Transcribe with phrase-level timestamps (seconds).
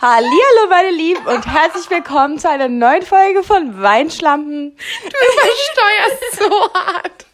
[0.00, 4.76] Hallo meine Lieben und herzlich willkommen zu einer neuen Folge von Weinschlampen.
[4.76, 7.26] Du übersteuerst so hart.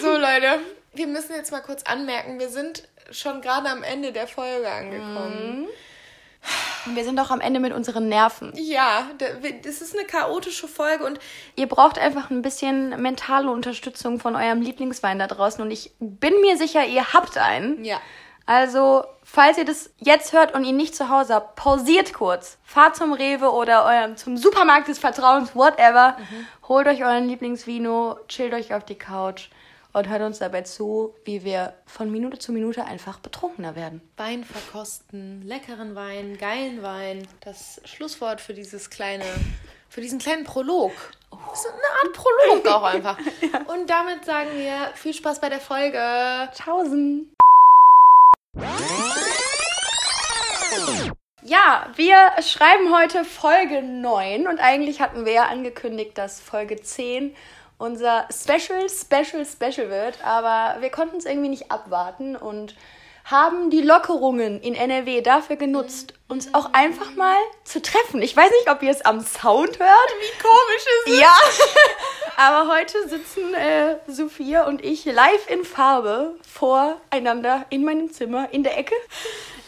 [0.00, 0.60] So Leute,
[0.94, 5.66] wir müssen jetzt mal kurz anmerken, wir sind schon gerade am Ende der Folge angekommen.
[6.94, 8.52] Wir sind auch am Ende mit unseren Nerven.
[8.54, 9.26] Ja, da-
[9.64, 11.18] das ist eine chaotische Folge und
[11.56, 16.40] Ihr braucht einfach ein bisschen mentale Unterstützung von eurem Lieblingswein da draußen und ich bin
[16.42, 17.84] mir sicher, ihr habt einen.
[17.84, 18.00] ja.
[18.46, 22.58] Also, falls ihr das jetzt hört und ihn nicht zu Hause habt, pausiert kurz.
[22.62, 26.16] Fahrt zum Rewe oder eurem, zum Supermarkt des Vertrauens, whatever.
[26.68, 29.48] Holt euch euren Lieblingsvino, chillt euch auf die Couch
[29.92, 34.00] und hört uns dabei zu, wie wir von Minute zu Minute einfach betrunkener werden.
[34.16, 37.26] Wein verkosten, leckeren Wein, geilen Wein.
[37.40, 39.24] Das Schlusswort für dieses kleine,
[39.88, 40.92] für diesen kleinen Prolog.
[41.50, 43.18] Das ist eine Art Prolog auch einfach.
[43.74, 45.98] Und damit sagen wir viel Spaß bei der Folge.
[46.56, 47.28] Tausend.
[51.42, 57.34] Ja, wir schreiben heute Folge 9 und eigentlich hatten wir ja angekündigt, dass Folge 10
[57.78, 62.74] unser Special, Special, Special wird, aber wir konnten es irgendwie nicht abwarten und
[63.26, 68.22] haben die Lockerungen in NRW dafür genutzt, uns auch einfach mal zu treffen.
[68.22, 70.10] Ich weiß nicht, ob ihr es am Sound hört.
[70.20, 71.20] Wie komisch ist es?
[71.20, 71.34] Ja,
[72.36, 78.62] aber heute sitzen äh, Sophia und ich live in Farbe voreinander in meinem Zimmer in
[78.62, 78.94] der Ecke.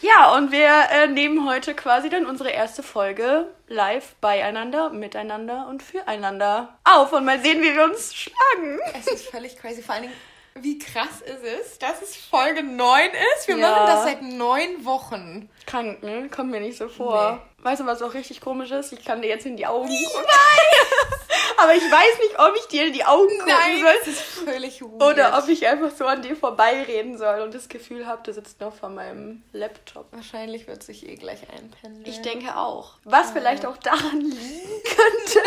[0.02, 5.82] Ja, und wir äh, nehmen heute quasi dann unsere erste Folge live beieinander, miteinander und
[5.82, 8.78] füreinander auf und mal sehen, wie wir uns schlagen.
[8.96, 9.82] Es ist völlig crazy.
[9.82, 10.14] Vor allen Dingen,
[10.62, 13.48] wie krass ist es, dass es Folge 9 ist?
[13.48, 13.70] Wir Ja.
[13.70, 15.48] machen das seit neun Wochen.
[15.66, 16.28] Krank, ne?
[16.28, 17.42] Kommt mir nicht so vor.
[17.60, 18.92] Weißt du, was auch richtig komisch ist?
[18.92, 20.26] Ich kann dir jetzt in die Augen gucken.
[21.60, 23.94] Aber ich weiß nicht, ob ich dir in die Augen gucken Nein, soll.
[23.98, 25.02] das ist völlig weird.
[25.02, 28.60] Oder ob ich einfach so an dir vorbeireden soll und das Gefühl habe, du sitzt
[28.60, 30.06] noch vor meinem Laptop.
[30.12, 32.06] Wahrscheinlich wird sich eh gleich einpendeln.
[32.06, 32.92] Ich denke auch.
[33.02, 35.40] Was vielleicht auch daran liegen könnte,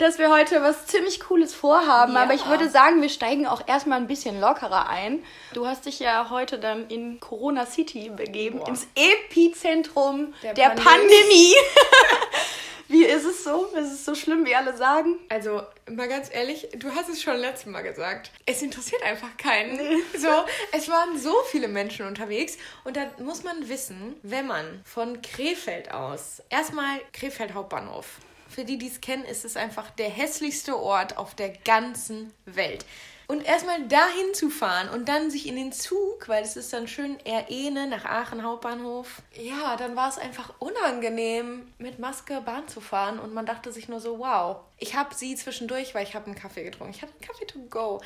[0.00, 2.14] dass wir heute was ziemlich Cooles vorhaben.
[2.14, 2.22] Ja.
[2.22, 5.22] Aber ich würde sagen, wir steigen auch erstmal ein bisschen lockerer ein.
[5.52, 8.68] Du hast dich ja heute dann in Corona City begeben, Boah.
[8.68, 10.84] ins Epizentrum der, Der Pandemie.
[10.84, 11.54] Pandemie.
[12.88, 13.66] Wie ist es so?
[13.66, 15.20] Ist es so schlimm, wie alle sagen?
[15.28, 18.32] Also, mal ganz ehrlich, du hast es schon letztes Mal gesagt.
[18.46, 19.78] Es interessiert einfach keinen.
[20.18, 20.28] So,
[20.72, 22.58] es waren so viele Menschen unterwegs.
[22.82, 28.06] Und da muss man wissen, wenn man von Krefeld aus, erstmal Krefeld Hauptbahnhof.
[28.50, 32.84] Für die, die es kennen, ist es einfach der hässlichste Ort auf der ganzen Welt.
[33.28, 36.88] Und erstmal dahin zu fahren und dann sich in den Zug, weil es ist dann
[36.88, 39.22] schön Erene nach Aachen Hauptbahnhof.
[39.40, 43.88] Ja, dann war es einfach unangenehm, mit Maske Bahn zu fahren und man dachte sich
[43.88, 44.56] nur so, wow.
[44.78, 46.92] Ich habe sie zwischendurch, weil ich habe einen Kaffee getrunken.
[46.92, 48.00] Ich hatte einen Kaffee to go.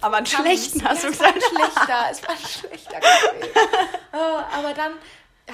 [0.00, 1.52] Aber einen schlechten hast du es war gesagt.
[1.52, 3.50] ein schlechter, es war ein schlechter Kaffee.
[4.14, 4.92] oh, aber dann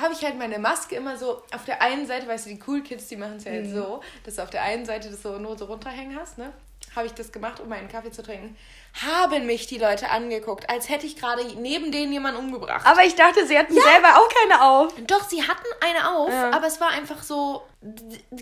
[0.01, 2.83] habe ich halt meine Maske immer so auf der einen Seite, weißt du, die Cool
[2.83, 3.57] Kids, die machen es ja Mhm.
[3.65, 6.53] jetzt so, dass du auf der einen Seite das so nur so runterhängen hast, ne?
[6.97, 8.57] Habe ich das gemacht, um meinen Kaffee zu trinken.
[9.07, 12.87] Haben mich die Leute angeguckt, als hätte ich gerade neben denen jemanden umgebracht.
[12.87, 14.95] Aber ich dachte, sie hatten selber auch keine auf.
[15.07, 16.51] Doch, sie hatten eine auf, Ja.
[16.51, 17.63] aber es war einfach so,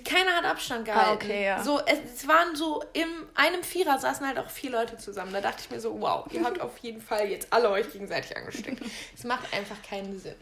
[0.04, 1.10] keiner hat Abstand gehalten.
[1.10, 1.62] Ah, okay, ja.
[1.62, 5.32] So, es, es waren so, in einem Vierer saßen halt auch vier Leute zusammen.
[5.32, 8.36] Da dachte ich mir so, wow, ihr habt auf jeden Fall jetzt alle euch gegenseitig
[8.36, 8.80] angesteckt.
[9.16, 10.36] Es macht einfach keinen Sinn.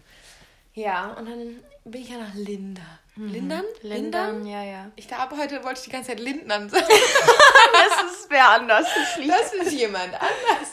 [0.74, 2.82] Ja, und dann bin ich ja nach Linda.
[3.16, 3.64] Lindern?
[3.82, 3.88] Mhm.
[3.88, 4.90] Lindern, ja, ja.
[4.96, 6.84] Ich glaube, heute wollte ich die ganze Zeit Lindern sagen.
[6.88, 8.86] Das ist wer anders.
[8.92, 10.68] Das Das ist jemand anders.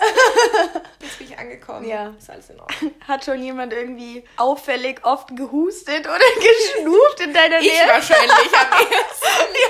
[1.00, 1.88] Jetzt bin ich angekommen.
[1.88, 2.14] Ja.
[2.18, 2.92] Ist alles in Ordnung.
[3.08, 7.88] Hat schon jemand irgendwie auffällig oft gehustet oder geschnuft in deiner Ich Nähe?
[7.88, 8.88] wahrscheinlich am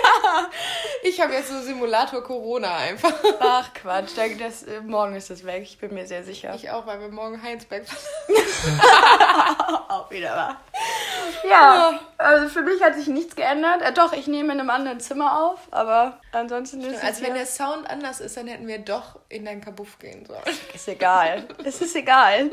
[0.03, 0.49] ja.
[1.03, 3.13] Ich habe jetzt so Simulator Corona einfach.
[3.41, 6.53] Ach Quatsch, da- das, äh, morgen ist das weg, ich bin mir sehr sicher.
[6.55, 7.83] Ich auch, weil wir morgen Heinsberg
[9.89, 10.61] auch wieder wahr.
[11.49, 13.81] Ja, also für mich hat sich nichts geändert.
[13.81, 17.29] Äh, doch, ich nehme in einem anderen Zimmer auf, aber ansonsten ist Also es wenn
[17.29, 20.41] ja, der Sound anders ist, dann hätten wir doch in dein Kabuff gehen sollen.
[20.73, 21.47] ist egal.
[21.63, 22.51] Es ist egal.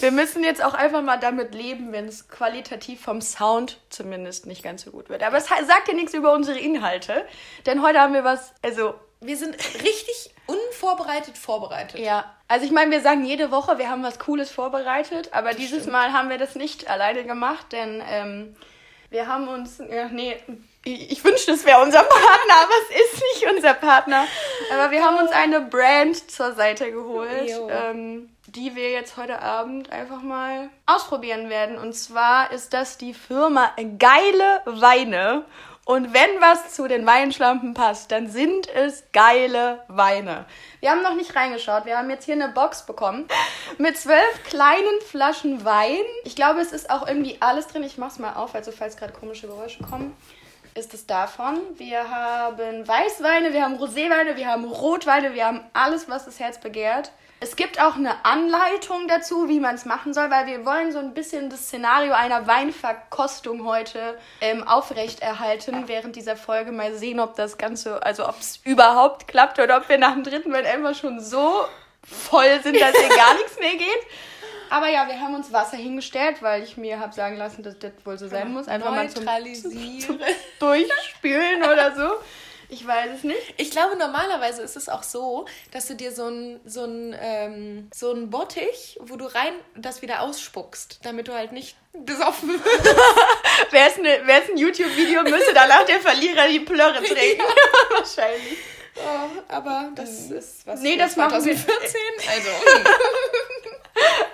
[0.00, 4.62] Wir müssen jetzt auch einfach mal damit leben, wenn es qualitativ vom Sound zumindest nicht
[4.62, 5.22] ganz so gut wird.
[5.22, 7.24] Aber es sagt ja nichts über unsere Inhalte,
[7.66, 12.00] denn heute haben wir was, also Wir sind richtig unvorbereitet vorbereitet.
[12.00, 15.86] Ja, also ich meine, wir sagen jede Woche, wir haben was Cooles vorbereitet, aber dieses
[15.86, 18.56] Mal haben wir das nicht alleine gemacht, denn ähm,
[19.10, 20.36] wir haben uns, ja, nee,
[20.84, 24.26] ich, ich wünschte, es wäre unser Partner, aber es ist nicht unser Partner.
[24.72, 29.90] Aber wir haben uns eine Brand zur Seite geholt, ähm, die wir jetzt heute Abend
[29.92, 31.78] einfach mal ausprobieren werden.
[31.78, 35.44] Und zwar ist das die Firma Geile Weine.
[35.88, 40.44] Und wenn was zu den Weinschlampen passt, dann sind es geile Weine.
[40.80, 41.86] Wir haben noch nicht reingeschaut.
[41.86, 43.26] Wir haben jetzt hier eine Box bekommen
[43.78, 46.04] mit zwölf kleinen Flaschen Wein.
[46.24, 47.84] Ich glaube, es ist auch irgendwie alles drin.
[47.84, 50.14] Ich mach's mal auf, also falls gerade komische Geräusche kommen
[50.74, 51.58] ist es davon.
[51.76, 56.60] Wir haben Weißweine, wir haben Roséweine, wir haben Rotweine, wir haben alles, was das Herz
[56.60, 57.10] begehrt.
[57.40, 60.98] Es gibt auch eine Anleitung dazu, wie man es machen soll, weil wir wollen so
[60.98, 66.72] ein bisschen das Szenario einer Weinverkostung heute ähm, aufrechterhalten während dieser Folge.
[66.72, 70.24] Mal sehen, ob das Ganze, also ob es überhaupt klappt oder ob wir nach dem
[70.24, 71.64] dritten Wein einfach schon so
[72.02, 74.06] voll sind, dass hier gar nichts mehr geht.
[74.70, 77.92] Aber ja, wir haben uns Wasser hingestellt, weil ich mir habe sagen lassen, dass das
[78.04, 78.68] wohl so sein muss.
[78.68, 79.70] Einfach mal zum, zum,
[80.00, 80.20] zum
[80.58, 82.10] Durchspülen oder so.
[82.70, 83.54] Ich weiß es nicht.
[83.56, 87.90] Ich glaube, normalerweise ist es auch so, dass du dir so ein, so ein, ähm,
[87.94, 92.84] so ein Bottich, wo du rein das wieder ausspuckst, damit du halt nicht besoffen wirst.
[93.70, 94.20] wäre es ne,
[94.52, 97.40] ein YouTube-Video, müsste danach der Verlierer die Plörre trinken.
[97.40, 97.96] Ja.
[97.98, 98.58] Wahrscheinlich.
[98.96, 101.66] Oh, aber das ist was nee, das 2014.
[102.28, 102.50] Also.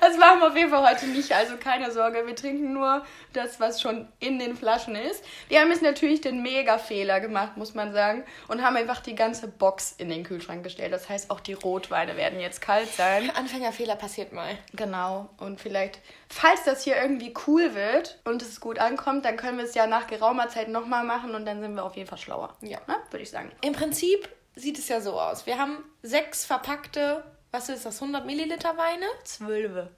[0.00, 2.26] Das machen wir auf jeden Fall heute nicht, also keine Sorge.
[2.26, 5.24] Wir trinken nur das, was schon in den Flaschen ist.
[5.48, 9.48] Wir haben jetzt natürlich den Mega-Fehler gemacht, muss man sagen, und haben einfach die ganze
[9.48, 10.92] Box in den Kühlschrank gestellt.
[10.92, 13.30] Das heißt, auch die Rotweine werden jetzt kalt sein.
[13.30, 14.58] Anfängerfehler passiert mal.
[14.74, 15.30] Genau.
[15.38, 19.64] Und vielleicht, falls das hier irgendwie cool wird und es gut ankommt, dann können wir
[19.64, 22.54] es ja nach geraumer Zeit nochmal machen und dann sind wir auf jeden Fall schlauer.
[22.60, 22.78] Ja.
[22.86, 22.96] Ne?
[23.10, 23.50] Würde ich sagen.
[23.62, 25.46] Im Prinzip sieht es ja so aus.
[25.46, 29.06] Wir haben sechs verpackte was ist das, 100 Milliliter Weine?
[29.22, 29.88] Zwölfe.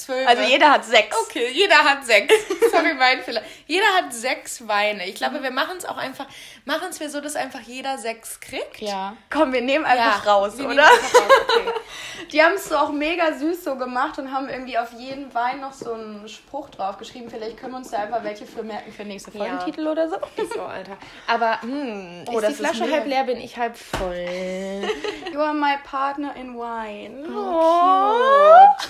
[0.00, 0.26] Zwölf.
[0.26, 1.16] Also jeder hat sechs.
[1.26, 2.32] Okay, jeder hat sechs.
[2.70, 3.42] Sorry, mein Fehler.
[3.66, 5.06] Jeder hat sechs Weine.
[5.06, 6.26] Ich glaube, wir machen es auch einfach,
[6.64, 8.80] machen es wir so, dass einfach jeder sechs kriegt.
[8.80, 9.16] Ja.
[9.28, 10.82] Komm, wir nehmen einfach ja, raus, oder?
[10.82, 11.14] Raus.
[11.14, 11.72] Okay.
[12.32, 15.60] Die haben es so auch mega süß so gemacht und haben irgendwie auf jeden Wein
[15.60, 17.28] noch so einen Spruch drauf geschrieben.
[17.28, 19.90] Vielleicht können wir uns da einfach welche für merken für nächste Folgentitel ja.
[19.90, 20.16] oder so.
[20.54, 20.96] So, Alter.
[21.26, 24.80] Aber, hm, oh, ist die Flasche ist halb leer, bin ich halb voll.
[25.32, 27.28] You are my partner in wine.
[27.32, 28.80] Oh, oh.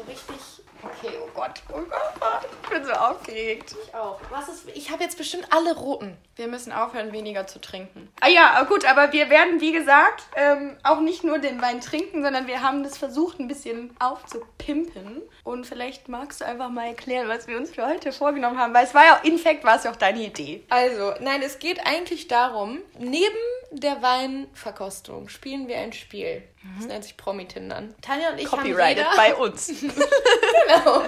[0.00, 0.36] So richtig.
[0.82, 3.74] Okay, oh Gott, oh Gott, ich bin so aufgeregt.
[3.84, 4.18] Ich auch.
[4.30, 6.16] Was ist, ich habe jetzt bestimmt alle roten.
[6.36, 8.08] Wir müssen aufhören, weniger zu trinken.
[8.20, 12.22] Ah ja, gut, aber wir werden, wie gesagt, ähm, auch nicht nur den Wein trinken,
[12.22, 15.20] sondern wir haben das versucht, ein bisschen aufzupimpen.
[15.44, 18.86] Und vielleicht magst du einfach mal erklären, was wir uns für heute vorgenommen haben, weil
[18.86, 20.64] es war ja, in fact, war es ja auch deine Idee.
[20.70, 23.36] Also, nein, es geht eigentlich darum, neben
[23.70, 26.42] der Weinverkostung spielen wir ein Spiel.
[26.76, 27.94] Das nennt sich Promi-Tindern.
[28.02, 29.16] Tanja und ich Copyrighted haben jeder...
[29.16, 29.66] bei uns.
[29.80, 31.04] genau.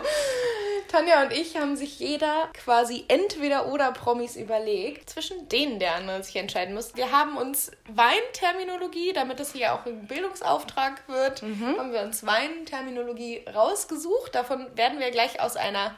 [0.93, 6.23] Tanja und ich haben sich jeder quasi entweder oder Promis überlegt, zwischen denen der andere
[6.23, 6.95] sich entscheiden muss.
[6.95, 11.79] Wir haben uns Weinterminologie, damit das hier auch ein Bildungsauftrag wird, mhm.
[11.79, 14.35] haben wir uns Weinterminologie rausgesucht.
[14.35, 15.95] Davon werden wir gleich aus einer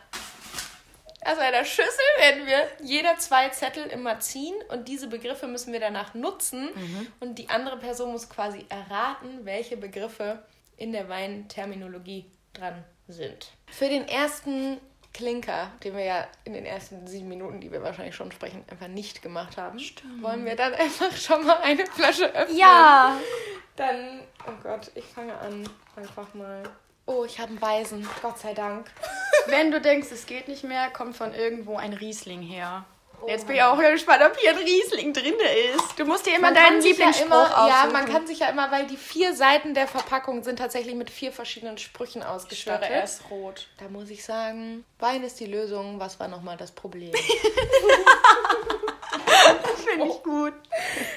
[1.24, 5.80] aus einer Schüssel werden wir jeder zwei Zettel immer ziehen und diese Begriffe müssen wir
[5.80, 7.06] danach nutzen mhm.
[7.20, 10.42] und die andere Person muss quasi erraten, welche Begriffe
[10.76, 13.52] in der Weinterminologie dran sind.
[13.70, 14.78] Für den ersten
[15.12, 18.88] Klinker, den wir ja in den ersten sieben Minuten, die wir wahrscheinlich schon sprechen, einfach
[18.88, 20.22] nicht gemacht haben, Stimmt.
[20.22, 22.58] wollen wir dann einfach schon mal eine Flasche öffnen.
[22.58, 23.18] Ja!
[23.76, 25.68] Dann, oh Gott, ich fange an.
[25.96, 26.62] Einfach mal.
[27.06, 28.90] Oh, ich habe einen Weisen, Gott sei Dank.
[29.46, 32.84] Wenn du denkst, es geht nicht mehr, kommt von irgendwo ein Riesling her.
[33.22, 35.34] Oh Jetzt bin ich auch gespannt, ob hier ein Riesling drin
[35.74, 35.98] ist.
[35.98, 38.70] Du musst dir immer man deinen Lieblingsspruch ja immer, Ja, man kann sich ja immer,
[38.70, 42.90] weil die vier Seiten der Verpackung sind tatsächlich mit vier verschiedenen Sprüchen ausgestattet.
[42.90, 43.68] Er ist rot.
[43.78, 46.00] Da muss ich sagen, Wein ist die Lösung.
[46.00, 47.12] Was war nochmal das Problem?
[49.84, 50.52] Finde ich gut.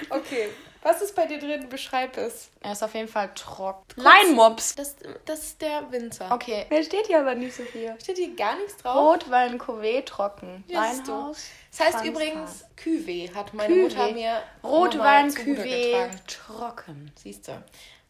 [0.09, 0.49] Okay,
[0.81, 1.69] was ist bei dir drin?
[1.69, 2.49] Beschreib es.
[2.61, 3.85] Er ist auf jeden Fall trocken.
[3.95, 4.75] Leinmops.
[4.75, 6.31] Das, das ist der Winzer.
[6.31, 6.65] Okay.
[6.69, 7.95] Mehr steht hier aber nicht so viel.
[8.01, 8.95] Steht hier gar nichts drauf?
[8.95, 10.63] Rotwein, Cuvée, trocken.
[10.67, 11.45] Ja, Weinhaus.
[11.71, 12.05] Das heißt Franzfahrt.
[12.05, 13.81] übrigens Cuvée, hat meine Cuvée.
[13.83, 17.11] Mutter mir Rotwein, Cuvée, trocken.
[17.15, 17.63] Siehst du.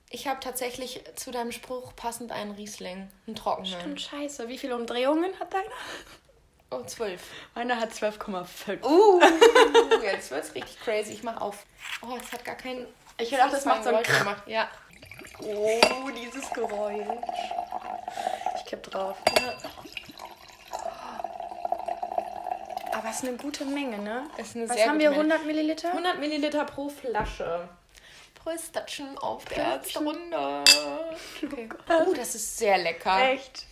[0.09, 3.79] Ich habe tatsächlich zu deinem Spruch passend einen Riesling, einen trockenen.
[3.79, 4.47] Stimmt, scheiße.
[4.47, 5.65] Wie viele Umdrehungen hat deiner?
[6.69, 7.21] Oh, 12.
[7.55, 8.83] Meiner hat 12,5.
[8.83, 9.21] Uh,
[10.03, 11.13] jetzt wird's richtig crazy.
[11.13, 11.65] Ich mach auf.
[12.01, 12.87] Oh, es hat gar keinen.
[13.17, 14.43] Ich dachte, das macht so ein gemacht.
[14.47, 14.69] Ja.
[15.39, 17.07] Oh, dieses Geräusch.
[18.57, 19.17] Ich kipp drauf.
[19.39, 19.53] Ja.
[22.91, 24.29] Aber es ist eine gute Menge, ne?
[24.37, 25.11] Ist eine Was sehr haben wir?
[25.11, 25.89] 100 Milliliter?
[25.89, 27.69] 100 Milliliter pro Flasche.
[28.35, 30.63] Pröstatschen auf der Runde.
[31.43, 31.69] Okay.
[31.89, 33.31] Oh, das ist sehr lecker.
[33.31, 33.65] Echt?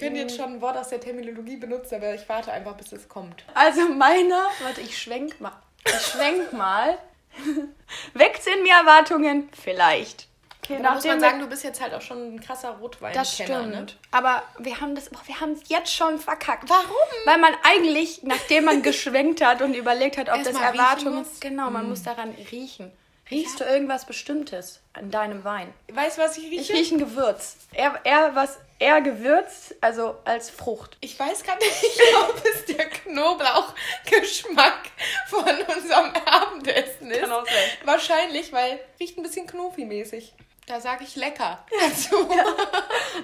[0.00, 3.08] Könnte jetzt schon ein Wort aus der Terminologie benutzen, aber ich warte einfach, bis es
[3.08, 3.44] kommt.
[3.54, 5.52] Also meiner, warte, ich schwenk mal.
[5.84, 6.98] Ich schwenk mal.
[8.14, 9.48] Weckt in mir Erwartungen?
[9.52, 10.28] Vielleicht.
[10.62, 13.14] Okay, Aber muss man sagen, du bist jetzt halt auch schon ein krasser Rotwein.
[13.14, 13.96] Das stimmt.
[14.10, 16.68] Aber wir haben das, boah, wir haben es jetzt schon verkackt.
[16.68, 16.86] Warum?
[17.24, 21.24] Weil man eigentlich, nachdem man geschwenkt hat und überlegt hat, ob Erst das Erwartungen.
[21.40, 22.92] Genau, man muss daran riechen.
[23.30, 25.72] Riechst du irgendwas Bestimmtes an deinem Wein?
[25.92, 26.72] Weißt du, was ich rieche?
[26.72, 27.56] Ich rieche ein Gewürz.
[27.72, 30.96] Eher, eher was, eher Gewürz, also als Frucht.
[31.00, 31.70] Ich weiß gar nicht,
[32.28, 34.90] ob es der Knoblauchgeschmack
[35.28, 37.20] von unserem Abendessen ist.
[37.20, 37.70] Kann auch sein.
[37.84, 40.32] Wahrscheinlich, weil riecht ein bisschen Knofi-mäßig.
[40.66, 42.28] Da sage ich lecker dazu.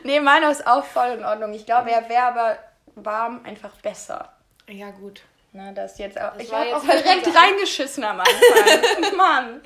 [0.02, 1.54] Nee, meiner ist auch voll in Ordnung.
[1.54, 2.58] Ich glaube, er wäre aber
[2.96, 4.32] warm einfach besser.
[4.68, 5.22] Ja, gut.
[5.56, 6.38] Na, das jetzt auch.
[6.38, 9.16] ich war habe jetzt auch direkt reingeschissen am Anfang.
[9.16, 9.62] Mann.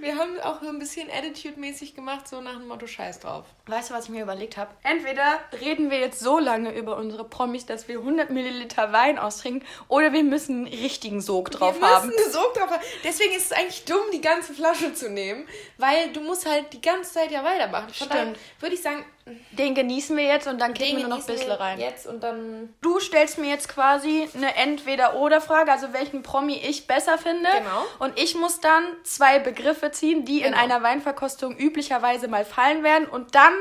[0.00, 3.44] Wir haben auch so ein bisschen Attitude-mäßig gemacht, so nach dem Motto Scheiß drauf.
[3.66, 4.70] Weißt du, was ich mir überlegt habe?
[4.82, 9.68] Entweder reden wir jetzt so lange über unsere Promis, dass wir 100 Milliliter Wein austrinken,
[9.88, 12.06] oder wir müssen einen richtigen Sog drauf wir haben.
[12.06, 12.82] müssen einen Sog drauf haben.
[13.04, 15.46] Deswegen ist es eigentlich dumm, die ganze Flasche zu nehmen,
[15.76, 17.92] weil du musst halt die ganze Zeit ja weitermachen.
[17.92, 18.38] Von daher Stimmt.
[18.60, 19.04] würde ich sagen,
[19.52, 21.80] Den genießen wir jetzt und dann kippen wir nur noch bisschen rein.
[21.80, 27.16] Jetzt und dann Du stellst mir jetzt quasi eine Entweder-Oder-Frage, also welchen Promi ich besser
[27.16, 27.48] finde.
[27.56, 27.84] Genau.
[28.00, 30.58] Und ich muss dann zwei Begriffe ziehen, die in Genau.
[30.62, 33.54] einer Weinverkostung üblicherweise mal fallen werden und dann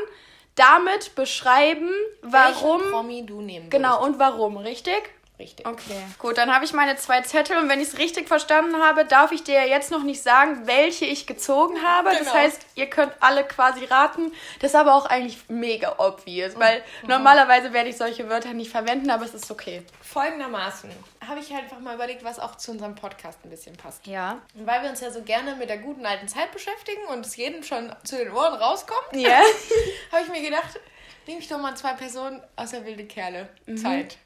[0.55, 1.89] damit beschreiben,
[2.21, 2.81] warum.
[2.81, 4.07] welchen Promi du nehmen Genau, würdest.
[4.09, 5.01] und warum, richtig?
[5.39, 5.65] Richtig.
[5.65, 5.99] Okay.
[6.19, 9.31] Gut, dann habe ich meine zwei Zettel und wenn ich es richtig verstanden habe, darf
[9.31, 12.09] ich dir jetzt noch nicht sagen, welche ich gezogen habe.
[12.11, 12.33] Das Genau.
[12.33, 14.31] heißt, ihr könnt alle quasi raten.
[14.59, 17.09] Das ist aber auch eigentlich mega obvious, weil Mhm.
[17.09, 19.83] normalerweise werde ich solche Wörter nicht verwenden, aber es ist okay.
[20.01, 20.91] Folgendermaßen
[21.27, 24.05] habe ich einfach mal überlegt, was auch zu unserem Podcast ein bisschen passt.
[24.05, 24.39] Ja.
[24.53, 27.35] Und weil wir uns ja so gerne mit der guten alten Zeit beschäftigen und es
[27.35, 29.39] jedem schon zu den Ohren rauskommt, Ja.
[30.11, 30.79] habe ich mir gedacht,
[31.25, 33.49] nehme ich doch mal zwei Personen aus der wilde Kerle
[33.81, 34.17] Zeit.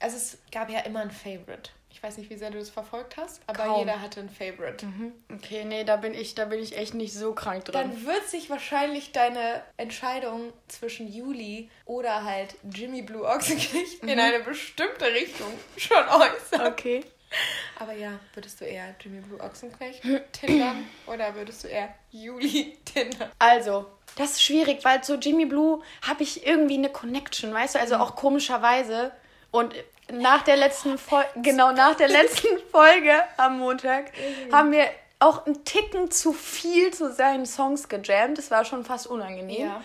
[0.00, 1.70] Also es gab ja immer ein Favorite.
[1.90, 3.78] Ich weiß nicht, wie sehr du das verfolgt hast, aber Kaum.
[3.78, 4.84] jeder hatte ein Favorite.
[5.32, 7.74] Okay, nee, da bin ich, da bin ich echt nicht so krank drin.
[7.74, 14.40] Dann wird sich wahrscheinlich deine Entscheidung zwischen Juli oder halt Jimmy Blue Ochsenknecht in eine
[14.40, 16.66] bestimmte Richtung schon äußern.
[16.66, 17.04] okay.
[17.78, 23.30] Aber ja, würdest du eher Jimmy Blue Ochsenknecht tindern oder würdest du eher Juli tindern?
[23.38, 23.86] Also,
[24.16, 27.80] das ist schwierig, weil zu Jimmy Blue habe ich irgendwie eine Connection, weißt du?
[27.80, 29.12] Also auch komischerweise.
[29.54, 29.72] Und
[30.10, 34.06] nach der letzten Folge, genau nach der letzten Folge am Montag,
[34.50, 34.86] haben wir
[35.20, 38.36] auch einen Ticken zu viel zu seinen Songs gejammt.
[38.36, 39.68] Das war schon fast unangenehm.
[39.68, 39.80] Ja.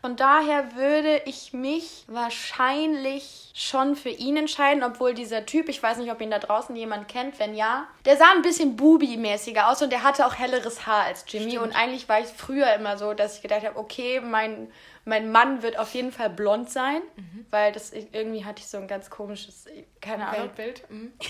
[0.00, 5.98] Von daher würde ich mich wahrscheinlich schon für ihn entscheiden, obwohl dieser Typ, ich weiß
[5.98, 9.80] nicht, ob ihn da draußen jemand kennt, wenn ja, der sah ein bisschen Bubi-mäßiger aus
[9.82, 11.58] und der hatte auch helleres Haar als Jimmy.
[11.58, 14.72] Und eigentlich war ich früher immer so, dass ich gedacht habe, okay, mein,
[15.04, 17.02] mein Mann wird auf jeden Fall blond sein,
[17.50, 19.66] weil das irgendwie hatte ich so ein ganz komisches,
[20.00, 20.42] keine Ahnung.
[20.56, 20.90] Weltbild.
[20.90, 21.12] Mhm.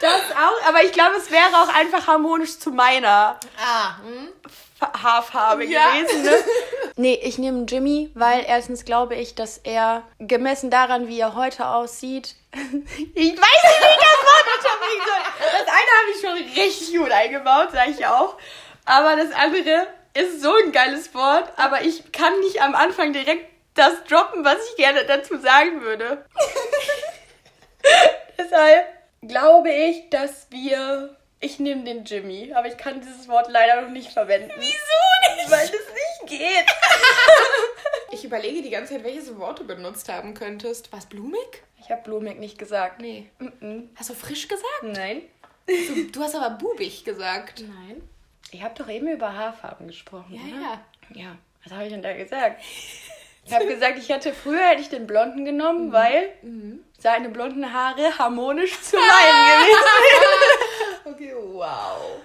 [0.00, 4.28] Das auch, aber ich glaube, es wäre auch einfach harmonisch zu meiner Ah, hm?
[4.78, 5.92] Fa- Haarfarbe Ja.
[5.92, 6.22] gewesen.
[6.24, 6.36] Ne?
[6.96, 11.66] nee, ich nehme Jimmy, weil erstens glaube ich, dass er gemessen daran, wie er heute
[11.68, 12.34] aussieht.
[12.52, 15.48] ich weiß nicht, wie ich das Wort unterbringen soll.
[15.52, 18.36] Das eine habe ich schon richtig gut eingebaut, sage ich auch.
[18.84, 23.46] Aber das andere ist so ein geiles Wort, aber ich kann nicht am Anfang direkt
[23.74, 26.24] das droppen, was ich gerne dazu sagen würde.
[28.38, 28.86] Deshalb
[29.22, 31.16] glaube ich, dass wir.
[31.40, 34.50] Ich nehme den Jimmy, aber ich kann dieses Wort leider noch nicht verwenden.
[34.56, 35.50] Wieso nicht?
[35.50, 36.40] Weil es nicht geht.
[38.10, 40.92] Ich überlege die ganze Zeit, welches Wort du benutzt haben könntest.
[40.92, 41.62] Was blumig?
[41.80, 43.00] Ich habe blumig nicht gesagt.
[43.00, 43.28] Nee.
[43.40, 43.88] Mm-mm.
[43.96, 44.82] Hast du frisch gesagt?
[44.82, 45.22] Nein.
[45.66, 47.62] Du, du hast aber bubig gesagt.
[47.62, 48.08] Nein.
[48.50, 50.34] Ich habe doch eben über Haarfarben gesprochen.
[50.34, 50.62] Ja, oder?
[50.62, 50.80] ja.
[51.24, 52.62] Ja, was habe ich denn da gesagt?
[53.46, 56.30] Ich habe gesagt, ich hätte früher hätte ich den blonden genommen, weil
[56.98, 59.06] seine blonden Haare harmonisch zu meinen
[59.66, 62.16] gewesen Okay, wow.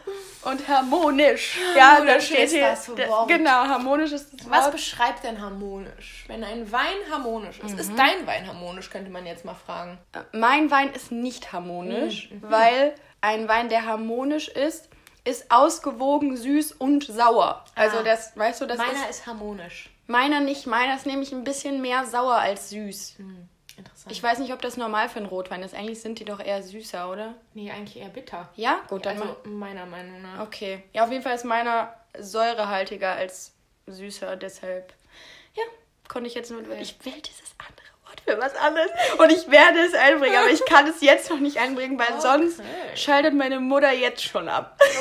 [0.43, 1.57] Und harmonisch.
[1.75, 2.69] Ja, da Harmonisch steht hier.
[2.69, 2.89] das.
[3.27, 4.71] Genau, harmonisch ist das Was Wort.
[4.71, 6.23] beschreibt denn harmonisch?
[6.27, 9.97] Wenn ein Wein harmonisch ist, ist dein Wein harmonisch, könnte man jetzt mal fragen.
[10.31, 14.88] Mein Wein ist nicht harmonisch, weil ein Wein, der harmonisch ist,
[15.29, 17.63] ist ausgewogen, süß und sauer.
[17.75, 18.03] Also Ah.
[18.03, 19.89] das, weißt du, das Meiner ist ist harmonisch.
[20.07, 20.65] meiner nicht.
[20.67, 23.15] Meiner ist nämlich ein bisschen mehr sauer als süß.
[23.77, 24.11] Interessant.
[24.11, 25.73] Ich weiß nicht, ob das normal für einen Rotwein ist.
[25.73, 27.35] Eigentlich sind die doch eher süßer, oder?
[27.53, 28.49] nee, eigentlich eher bitter.
[28.55, 29.49] Ja, gut, dann Also mal.
[29.51, 30.41] meiner Meinung nach.
[30.41, 30.83] Okay.
[30.91, 33.53] Ja, auf jeden Fall ist meiner säurehaltiger als
[33.87, 34.93] süßer, deshalb.
[35.55, 35.63] Ja,
[36.07, 36.61] konnte ich jetzt nur.
[36.79, 37.87] Ich will dieses andere
[38.25, 38.89] für was anderes.
[39.17, 42.59] Und ich werde es einbringen, aber ich kann es jetzt noch nicht einbringen, weil sonst
[42.59, 42.67] Okay.
[42.95, 44.77] schaltet meine Mutter jetzt schon ab.
[44.79, 44.95] Das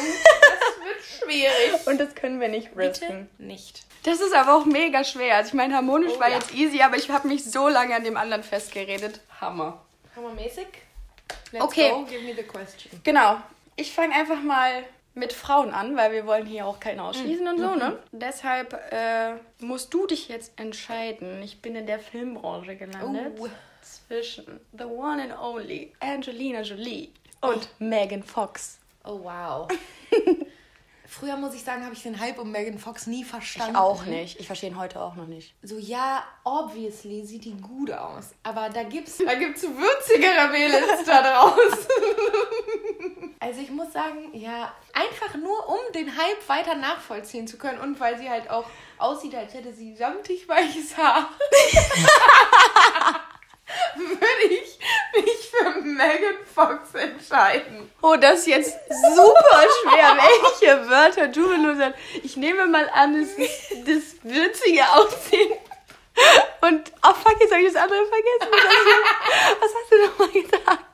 [0.85, 1.73] wird schwierig.
[1.87, 3.29] Und das können wir nicht Bitte risken.
[3.39, 3.83] nicht.
[4.05, 5.37] Das ist aber auch mega schwer.
[5.37, 6.37] Also ich meine, harmonisch Oh war ja.
[6.37, 9.21] jetzt easy, aber ich habe mich so lange an dem anderen festgeredet.
[9.41, 9.83] Hammer.
[10.17, 10.67] Hammermäßig?
[11.53, 11.91] Let's Okay.
[11.91, 13.01] go, give me the question.
[13.05, 13.39] Genau.
[13.77, 14.85] Ich fange einfach mal
[15.15, 17.51] mit Frauen an, weil wir wollen hier auch keinen ausschließen Mhm.
[17.51, 17.99] und so, ne?
[18.13, 21.43] Deshalb äh, musst du dich jetzt entscheiden.
[21.43, 23.35] Ich bin in der Filmbranche gelandet.
[23.41, 23.49] Oh.
[23.83, 27.11] Zwischen the one and only Angelina Jolie
[27.41, 28.79] und Megan Fox.
[29.05, 29.69] Oh, wow.
[31.11, 33.73] Früher muss ich sagen, habe ich den Hype um Megan Fox nie verstanden.
[33.73, 34.39] Ich auch nicht.
[34.39, 35.55] Ich verstehe ihn heute auch noch nicht.
[35.63, 38.33] So, ja, obviously sieht die gut aus.
[38.43, 41.87] Aber da gibt's, da gibt's würzigere Mädels da draußen.
[43.41, 47.99] also ich muss sagen, ja, einfach nur um den Hype weiter nachvollziehen zu können und
[47.99, 48.67] weil sie halt auch
[48.99, 51.31] aussieht, als hätte sie samtig weiches Haar.
[53.97, 54.79] Würde ich
[55.15, 57.91] mich für Megan Fox entscheiden.
[58.01, 58.79] Oh, das ist jetzt
[59.15, 61.95] super schwer, welche Wörter du benutzt.
[62.23, 65.53] Ich nehme mal an, es ist das würzige Aussehen.
[66.63, 68.49] Und, oh fuck, jetzt habe ich das andere vergessen.
[69.61, 70.85] Was hast du nochmal gesagt?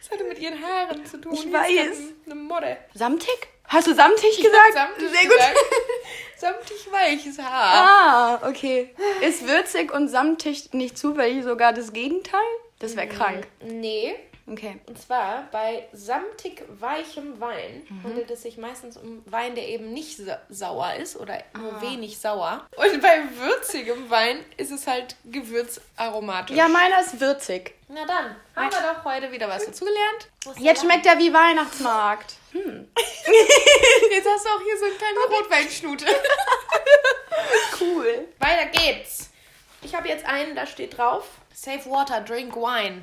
[0.00, 1.32] Das hatte mit ihren Haaren zu tun.
[1.34, 1.98] Ich weiß.
[2.26, 2.76] Eine Model.
[2.94, 3.48] Samtig?
[3.68, 4.72] Hast du samtig gesagt?
[4.72, 5.36] Samtig Sehr gut.
[5.36, 5.56] gesagt.
[6.38, 8.38] Samtig weiches Haar.
[8.42, 8.94] Ah, okay.
[9.22, 12.40] Ist würzig und samtig nicht zufällig sogar das Gegenteil?
[12.78, 13.46] Das wäre krank.
[13.64, 14.14] Nee.
[14.50, 14.78] Okay.
[14.86, 18.02] Und zwar bei samtig weichem Wein Mhm.
[18.04, 21.80] handelt es sich meistens um Wein, der eben nicht sa sauer ist oder nur Ah.
[21.82, 22.66] wenig sauer.
[22.76, 26.56] Und bei würzigem Wein ist es halt gewürzaromatisch.
[26.56, 27.74] Ja, meiner ist würzig.
[27.88, 30.28] Na dann, haben wir doch heute wieder was dazugelernt.
[30.58, 32.34] Jetzt schmeckt er wie Weihnachtsmarkt.
[32.52, 36.06] Jetzt hast du auch hier so eine kleine Rotweinschnute.
[37.80, 38.26] Cool.
[38.40, 39.30] Weiter geht's.
[39.82, 41.24] Ich habe jetzt einen, da steht drauf:
[41.60, 43.02] Save water, drink wine.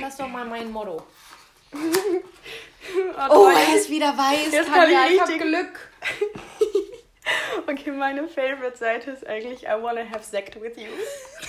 [0.00, 1.02] Das ist doch mal mein Motto.
[3.30, 4.52] Oh, er ist wieder weiß.
[4.52, 5.90] Jetzt kann Tanja, ich ich hab richtig- Glück.
[7.66, 10.86] Okay, meine Favorite-Seite ist eigentlich I wanna have Sekt with you.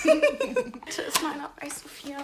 [0.84, 2.18] das ist meine Eis Sophia.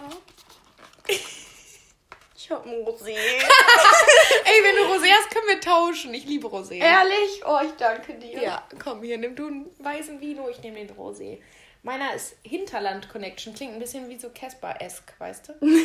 [1.08, 3.14] Ich hab ein Rosé.
[3.14, 6.12] Ey, wenn du Rosé hast, können wir tauschen.
[6.12, 6.74] Ich liebe Rosé.
[6.74, 7.42] Ehrlich?
[7.46, 8.42] Oh, ich danke dir.
[8.42, 11.38] Ja, komm, hier, nimm du einen weißen Vino, ich nehme den Rosé.
[11.86, 13.54] Meiner ist Hinterland Connection.
[13.54, 15.52] Klingt ein bisschen wie so Casper-esque, weißt du?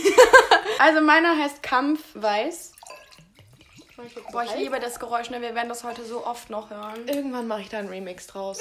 [0.80, 2.72] Also meiner heißt Kampfweiß.
[4.32, 5.42] Boah, ich liebe das Geräusch, ne?
[5.42, 7.08] Wir werden das heute so oft noch hören.
[7.08, 8.58] Irgendwann mache ich da einen Remix draus.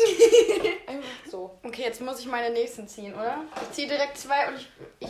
[0.86, 1.58] Einfach so.
[1.62, 3.38] Okay, jetzt muss ich meine nächsten ziehen, oder?
[3.62, 4.68] Ich ziehe direkt zwei und ich.
[4.98, 5.08] Ich,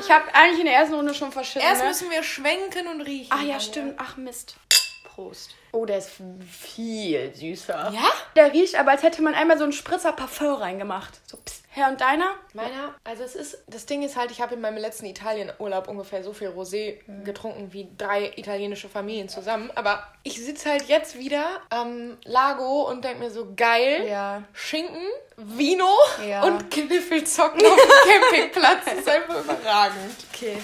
[0.00, 1.62] ich habe eigentlich in der ersten Runde schon verschissen.
[1.62, 1.88] Erst ne?
[1.88, 3.30] müssen wir schwenken und riechen.
[3.30, 3.94] Ach ja, stimmt.
[3.96, 4.56] Ach Mist.
[5.04, 5.54] Prost.
[5.72, 6.10] Oh, der ist
[6.50, 7.92] viel süßer.
[7.94, 8.10] Ja?
[8.36, 11.20] Der riecht aber, als hätte man einmal so einen Spritzer Parfum reingemacht.
[11.26, 11.60] So, pst.
[11.72, 12.34] Herr und deiner?
[12.52, 16.24] Meiner, also es ist, das Ding ist halt, ich habe in meinem letzten Italienurlaub ungefähr
[16.24, 19.70] so viel Rosé getrunken wie drei italienische Familien zusammen.
[19.76, 24.42] Aber ich sitze halt jetzt wieder am Lago und denke mir so, geil, Ja.
[24.52, 25.06] Schinken,
[25.36, 25.88] Vino
[26.28, 26.42] Ja.
[26.42, 28.84] und Kniffelzocken auf dem Campingplatz.
[28.86, 30.16] Das ist einfach überragend.
[30.34, 30.58] Okay.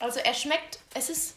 [0.00, 1.35] Also er schmeckt, es ist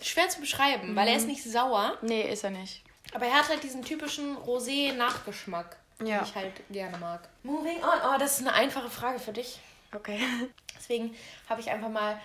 [0.00, 2.82] schwer zu beschreiben, weil er ist nicht sauer, Nee, ist er nicht.
[3.14, 6.18] aber er hat halt diesen typischen Rosé-Nachgeschmack, Ja.
[6.18, 7.28] den ich halt gerne mag.
[7.42, 7.98] Moving on.
[8.14, 9.58] Oh, das ist eine einfache Frage für dich.
[9.94, 10.20] Okay.
[10.78, 11.14] Deswegen
[11.48, 12.20] habe ich einfach mal,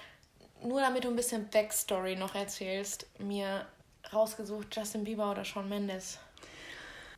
[0.62, 3.66] nur damit du ein bisschen Backstory noch erzählst, mir
[4.14, 6.20] rausgesucht, Justin Bieber oder Shawn Mendes.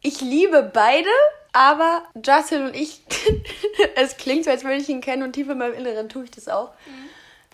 [0.01, 1.09] Ich liebe beide,
[1.53, 3.01] aber Justin und ich,
[3.95, 6.31] es klingt so, als würde ich ihn kennen und tief in meinem Inneren tue ich
[6.31, 6.71] das auch,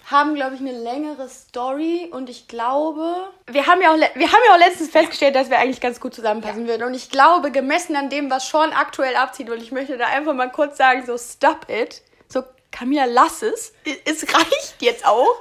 [0.09, 4.41] haben, glaube ich, eine längere Story und ich glaube, wir haben ja auch, wir haben
[4.47, 6.83] ja auch letztens festgestellt, dass wir eigentlich ganz gut zusammenpassen würden.
[6.83, 10.33] Und ich glaube, gemessen an dem, was Sean aktuell abzieht und ich möchte da einfach
[10.33, 13.73] mal kurz sagen, so stop it, so Camilla, lass es,
[14.05, 15.35] es reicht jetzt auch,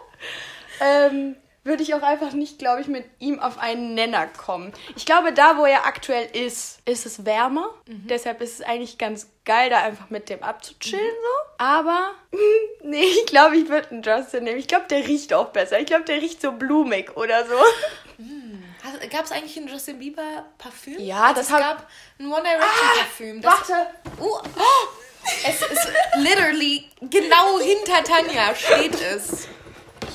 [0.80, 4.72] ähm, würde ich auch einfach nicht, glaube ich, mit ihm auf einen Nenner kommen.
[4.96, 7.68] Ich glaube, da, wo er aktuell ist, ist es wärmer.
[7.86, 11.62] Deshalb ist es eigentlich ganz geil, da einfach mit dem abzuchillen so.
[11.64, 12.12] Aber,
[12.82, 14.58] nee, ich glaube, ich würde einen Justin nehmen.
[14.58, 15.78] Ich glaube, der riecht auch besser.
[15.80, 17.54] Ich glaube, der riecht so blumig oder so.
[19.10, 20.98] Gab es eigentlich ein Justin Bieber Parfüm?
[20.98, 23.42] Ja, Also das es hab- gab ein One Direction Parfüm.
[23.42, 23.86] Das, Warte.
[24.20, 24.38] Uh,
[25.46, 29.46] es ist literally genau hinter Tanja steht es.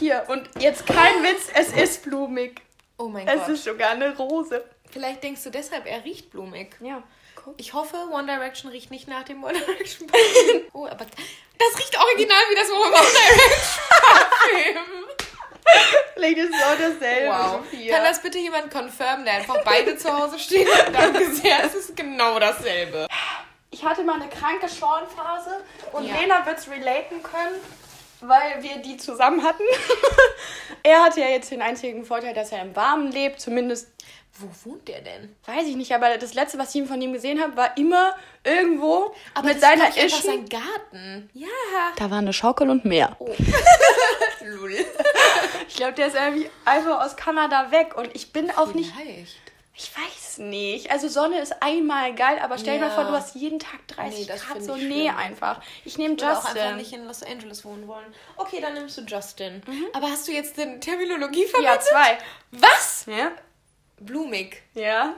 [0.04, 2.62] Hier, und jetzt kein Witz, es ist blumig.
[2.98, 3.50] Oh mein Es Gott.
[3.52, 4.62] ist sogar eine Rose.
[4.92, 6.76] Vielleicht denkst du deshalb, er riecht blumig.
[6.82, 7.02] Ja,
[7.42, 7.54] guck.
[7.58, 10.62] Ich hoffe, One Direction riecht nicht nach dem One Direction Parfüm.
[10.74, 15.06] Oh, aber das riecht original wie das One Direction Parfüm.
[16.16, 17.30] Vielleicht ist es auch dasselbe.
[17.30, 17.62] Wow.
[17.72, 17.96] Sophia.
[17.96, 20.68] Kann das bitte jemand confirmen, der einfach beide zu Hause stehen?
[20.92, 23.08] Danke sehr, es ist genau dasselbe.
[23.72, 25.64] Ich hatte mal eine kranke Sean-Phase
[25.94, 26.18] und Ja.
[26.18, 27.56] Lena wird es relaten können,
[28.28, 29.64] weil wir die zusammen hatten.
[30.84, 33.90] er hatte ja jetzt den einzigen Vorteil, dass er im Warmen lebt, zumindest
[34.40, 35.36] Wo wohnt der denn?
[35.46, 39.14] weiß ich nicht, aber das letzte, was ich von ihm gesehen habe, war immer irgendwo
[39.34, 40.24] Aber mit das seiner einfach Ischen.
[40.26, 41.30] sein Garten.
[41.34, 41.48] Ja.
[41.96, 43.16] Da war eine Schaukel und mehr.
[43.20, 43.30] Oh.
[44.46, 44.74] Lul.
[45.68, 47.96] Ich glaube, glaube, der ist irgendwie einfach aus Kanada weg.
[47.96, 48.92] Und ich bin auch nicht.
[49.76, 50.92] Ich weiß nicht.
[50.92, 52.96] Also Sonne ist einmal geil, aber stell dir mal Ja.
[52.96, 54.62] vor, du hast jeden Tag 30 Nee, das Grad.
[54.64, 55.18] So, ich nee, schlimm.
[55.18, 55.62] einfach.
[55.84, 56.78] Ich nehme Oder auch einfach Justin.
[56.78, 58.14] nicht in Los Angeles wohnen wollen.
[58.38, 59.64] Okay, dann nimmst du Justin.
[59.94, 61.74] Aber hast du jetzt eine Terminologie verwendet?
[61.74, 62.18] Ja, zwei.
[62.52, 63.06] Was?
[63.08, 63.32] Ja?
[64.00, 64.62] Blumig.
[64.76, 65.16] Ja.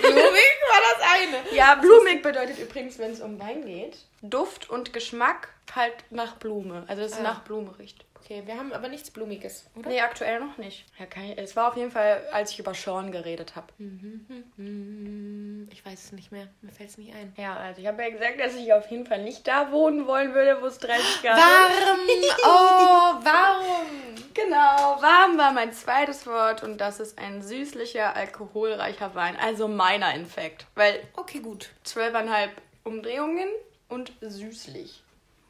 [0.00, 1.56] Blumig war das eine.
[1.56, 6.84] Ja, blumig bedeutet übrigens, wenn es um Wein geht, Duft und Geschmack halt nach Blume.
[6.86, 7.22] Also, dass es Ah.
[7.22, 8.04] nach Blume riecht.
[8.30, 9.88] Okay, wir haben aber nichts Blumiges, oder?
[9.88, 10.84] Nee, aktuell noch nicht.
[10.98, 13.68] Ja, kann ich, es war auf jeden Fall, als ich über Sean geredet habe.
[13.78, 16.46] Hm, Ich weiß es nicht mehr.
[16.60, 17.32] Mir fällt es nicht ein.
[17.38, 20.34] Ja, also ich habe ja gesagt, dass ich auf jeden Fall nicht da wohnen wollen
[20.34, 21.42] würde, wo es 30 Grad ist.
[21.42, 21.98] Warm!
[22.44, 23.86] Oh, warum?
[24.34, 29.36] Genau, warm war mein zweites Wort und das ist ein süßlicher, alkoholreicher Wein.
[29.40, 30.66] Also meiner Infekt.
[30.74, 31.70] Weil Okay, gut.
[31.86, 32.48] 12,5
[32.84, 33.48] Umdrehungen
[33.88, 35.02] und süßlich.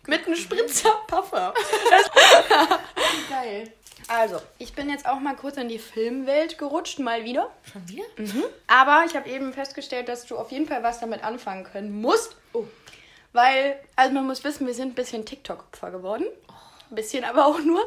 [0.09, 1.53] Mit einem Spritzer Puffer.
[3.29, 3.71] Geil.
[4.09, 7.51] Also, ich bin jetzt auch mal kurz in die Filmwelt gerutscht, mal wieder.
[7.71, 8.05] Schon wieder?
[8.66, 12.37] Aber ich habe eben festgestellt, dass du auf jeden Fall was damit anfangen können musst.
[12.55, 12.64] Oh.
[13.35, 16.25] Weil, also man muss wissen, wir sind ein bisschen TikTok-Opfer geworden.
[16.90, 17.83] Ein bisschen aber auch nur.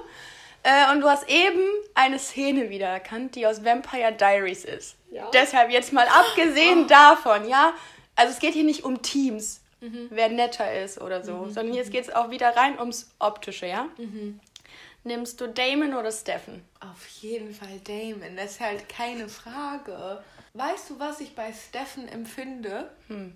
[0.62, 1.64] Äh, und du hast eben
[1.96, 4.96] eine Szene wiedererkannt, die aus Vampire Diaries ist.
[5.10, 5.28] Ja.
[5.34, 7.74] Deshalb jetzt mal abgesehen davon, ja.
[8.16, 9.61] Also es geht hier nicht um Teams,
[10.10, 13.88] wer netter ist oder so, sondern jetzt geht es auch wieder rein ums Optische, ja.
[15.04, 16.64] Nimmst du Damon oder Steffen?
[16.80, 18.36] Auf jeden Fall Damon.
[18.38, 20.24] Das ist halt keine Frage.
[20.54, 22.92] Weißt du, was ich bei Steffen empfinde?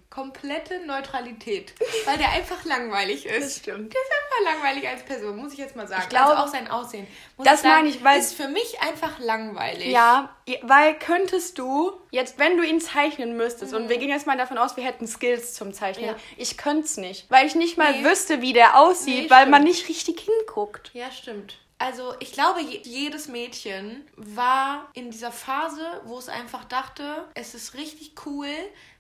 [0.10, 1.74] Komplette Neutralität.
[2.06, 3.42] Weil der einfach langweilig ist.
[3.46, 3.94] Das stimmt.
[3.94, 6.02] Der ist einfach langweilig als Person, muss ich jetzt mal sagen.
[6.04, 7.08] Ich glaube- also auch sein Aussehen.
[7.38, 9.88] Muss Das ich sagen, meine ich, weil- ist für mich einfach langweilig.
[9.88, 14.38] Ja, weil könntest du, jetzt wenn du ihn zeichnen müsstest, und wir gehen jetzt mal
[14.38, 16.16] davon aus, wir hätten Skills zum Zeichnen, Ja.
[16.36, 18.04] ich könnte es nicht, weil ich nicht mal Nee.
[18.10, 19.52] wüsste, wie der aussieht, Nee, weil stimmt.
[19.52, 20.92] man nicht richtig hinguckt.
[20.94, 21.56] Ja, stimmt.
[21.78, 27.54] Also ich glaube, je- jedes Mädchen war in dieser Phase, wo es einfach dachte, es
[27.54, 28.48] ist richtig cool,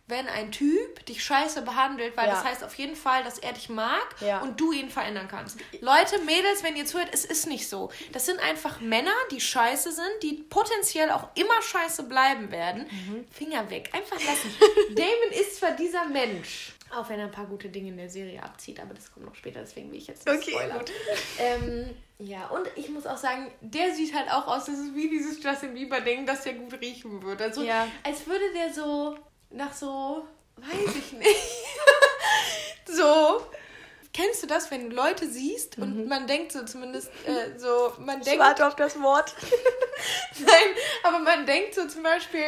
[0.07, 2.33] wenn ein Typ dich scheiße behandelt, weil Ja.
[2.35, 4.39] das heißt auf jeden Fall, dass er dich mag Ja.
[4.41, 5.57] und du ihn verändern kannst.
[5.81, 7.89] Leute, Mädels, wenn ihr zuhört, es ist nicht so.
[8.11, 12.83] Das sind einfach Männer, die scheiße sind, die potenziell auch immer scheiße bleiben werden.
[12.83, 13.25] Mhm.
[13.31, 14.53] Finger weg, einfach lassen.
[14.95, 18.41] Damon ist zwar dieser Mensch, auch wenn er ein paar gute Dinge in der Serie
[18.43, 20.80] abzieht, aber das kommt noch später, deswegen will ich jetzt nicht Okay, spoilern.
[20.80, 20.91] gut.
[21.39, 25.10] Ähm, ja, und ich muss auch sagen, der sieht halt auch aus, das ist wie
[25.10, 27.45] dieses Justin Bieber-Ding, dass der gut riechen würde.
[27.45, 27.88] Also, Ja.
[28.04, 29.17] als würde der so
[29.50, 30.26] nach so,
[30.58, 31.36] weiß ich nicht,
[32.88, 33.41] so.
[34.13, 38.21] Kennst du das, wenn du Leute siehst und man denkt so zumindest äh, so, man
[38.21, 39.36] denkt, auf das Wort.
[40.39, 42.45] nein, aber man denkt so zum Beispiel,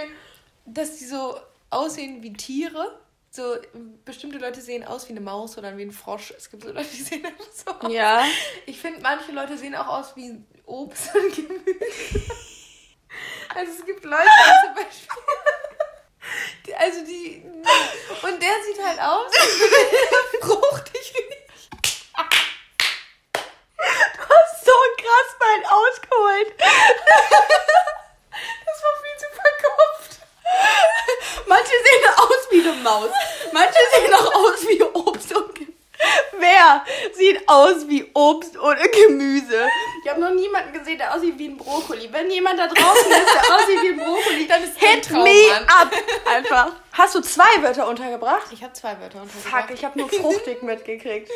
[0.66, 1.38] dass die so
[1.70, 2.98] aussehen wie Tiere.
[3.30, 3.58] So,
[4.06, 6.32] bestimmte Leute sehen aus wie eine Maus oder wie ein Frosch.
[6.36, 7.92] Es gibt so Leute, die sehen einfach so aus.
[7.92, 8.26] Ja.
[8.66, 12.24] Ich finde, manche Leute sehen auch aus wie Obst und Gemüse.
[13.54, 15.24] Also es gibt Leute, die zum Beispiel.
[16.66, 17.44] Die, also die.
[18.22, 21.14] Und der sieht halt aus, er fruchtig.
[24.16, 26.54] Du hast so krass mein ausgeholt.
[28.66, 30.12] Das war viel zu verkopft.
[31.48, 33.10] Manche sehen aus wie eine Maus.
[33.54, 35.74] Manche sehen auch aus wie Obst und Gemüse.
[36.40, 39.68] Wer sieht aus wie Obst oder Gemüse?
[40.04, 42.08] Ich habe noch niemanden gesehen, der aussieht wie ein Brokkoli.
[42.12, 45.48] Wenn jemand da draußen ist, der aussieht wie ein Brokkoli, Dann ist hit Traum, me
[45.50, 45.64] Mann.
[45.68, 45.92] up.
[46.26, 46.72] Einfach.
[46.94, 48.48] Hast du zwei Wörter untergebracht?
[48.52, 49.66] Ich habe zwei Wörter untergebracht.
[49.68, 51.30] Fuck, ich habe nur fruchtig mitgekriegt.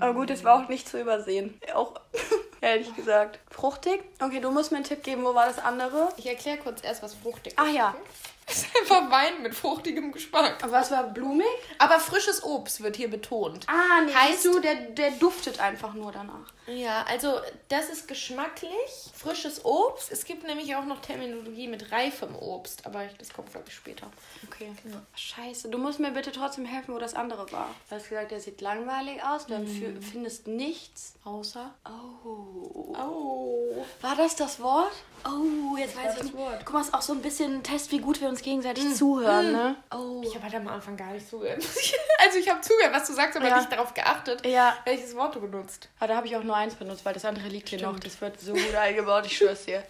[0.00, 1.60] Aber gut, das war auch nicht zu übersehen.
[1.74, 1.94] Auch
[2.60, 3.38] ehrlich gesagt.
[3.50, 4.02] Fruchtig?
[4.20, 6.08] Okay, du musst mir einen Tipp geben, wo war das andere?
[6.16, 7.58] Ich erkläre kurz erst, was fruchtig ist.
[7.58, 7.94] Ach ja.
[8.39, 10.58] Es ist einfach Wein mit fruchtigem Geschmack.
[10.70, 11.46] Was war blumig?
[11.78, 13.66] Aber frisches Obst wird hier betont.
[13.68, 16.52] Ah, nee, Heißt- du, der, der duftet einfach nur danach.
[16.66, 18.70] Ja, also das ist geschmacklich
[19.14, 20.12] frisches Obst.
[20.12, 23.74] Es gibt nämlich auch noch Terminologie mit reifem Obst, aber ich- das kommt, glaube ich,
[23.74, 24.06] später.
[24.46, 24.72] Okay.
[25.16, 27.70] Scheiße, du musst mir bitte trotzdem helfen, wo das andere war.
[27.88, 31.74] Du hast gesagt, der sieht langweilig aus, du fü- findest nichts außer.
[31.84, 32.94] Oh.
[32.96, 33.84] Oh.
[34.00, 34.92] War das das Wort?
[35.26, 36.36] Oh, jetzt weiß ich das nicht.
[36.36, 36.60] Wort.
[36.64, 39.52] Guck mal, ist auch so ein bisschen ein Test, wie gut wir uns gegenseitig zuhören,
[39.52, 39.76] ne?
[39.94, 40.20] Oh.
[40.24, 41.62] Ich habe halt am Anfang gar nicht zugehört.
[42.22, 43.56] Also ich habe zugehört, was du sagst, aber Ja.
[43.56, 44.76] nicht darauf geachtet, Ja.
[44.84, 45.88] welches Wort du benutzt.
[45.98, 47.94] Aber da habe ich auch nur eins benutzt, weil das andere liegt hier Stimmt.
[47.94, 48.00] noch.
[48.00, 49.82] Das wird so gut eingebaut, ich schwör's dir.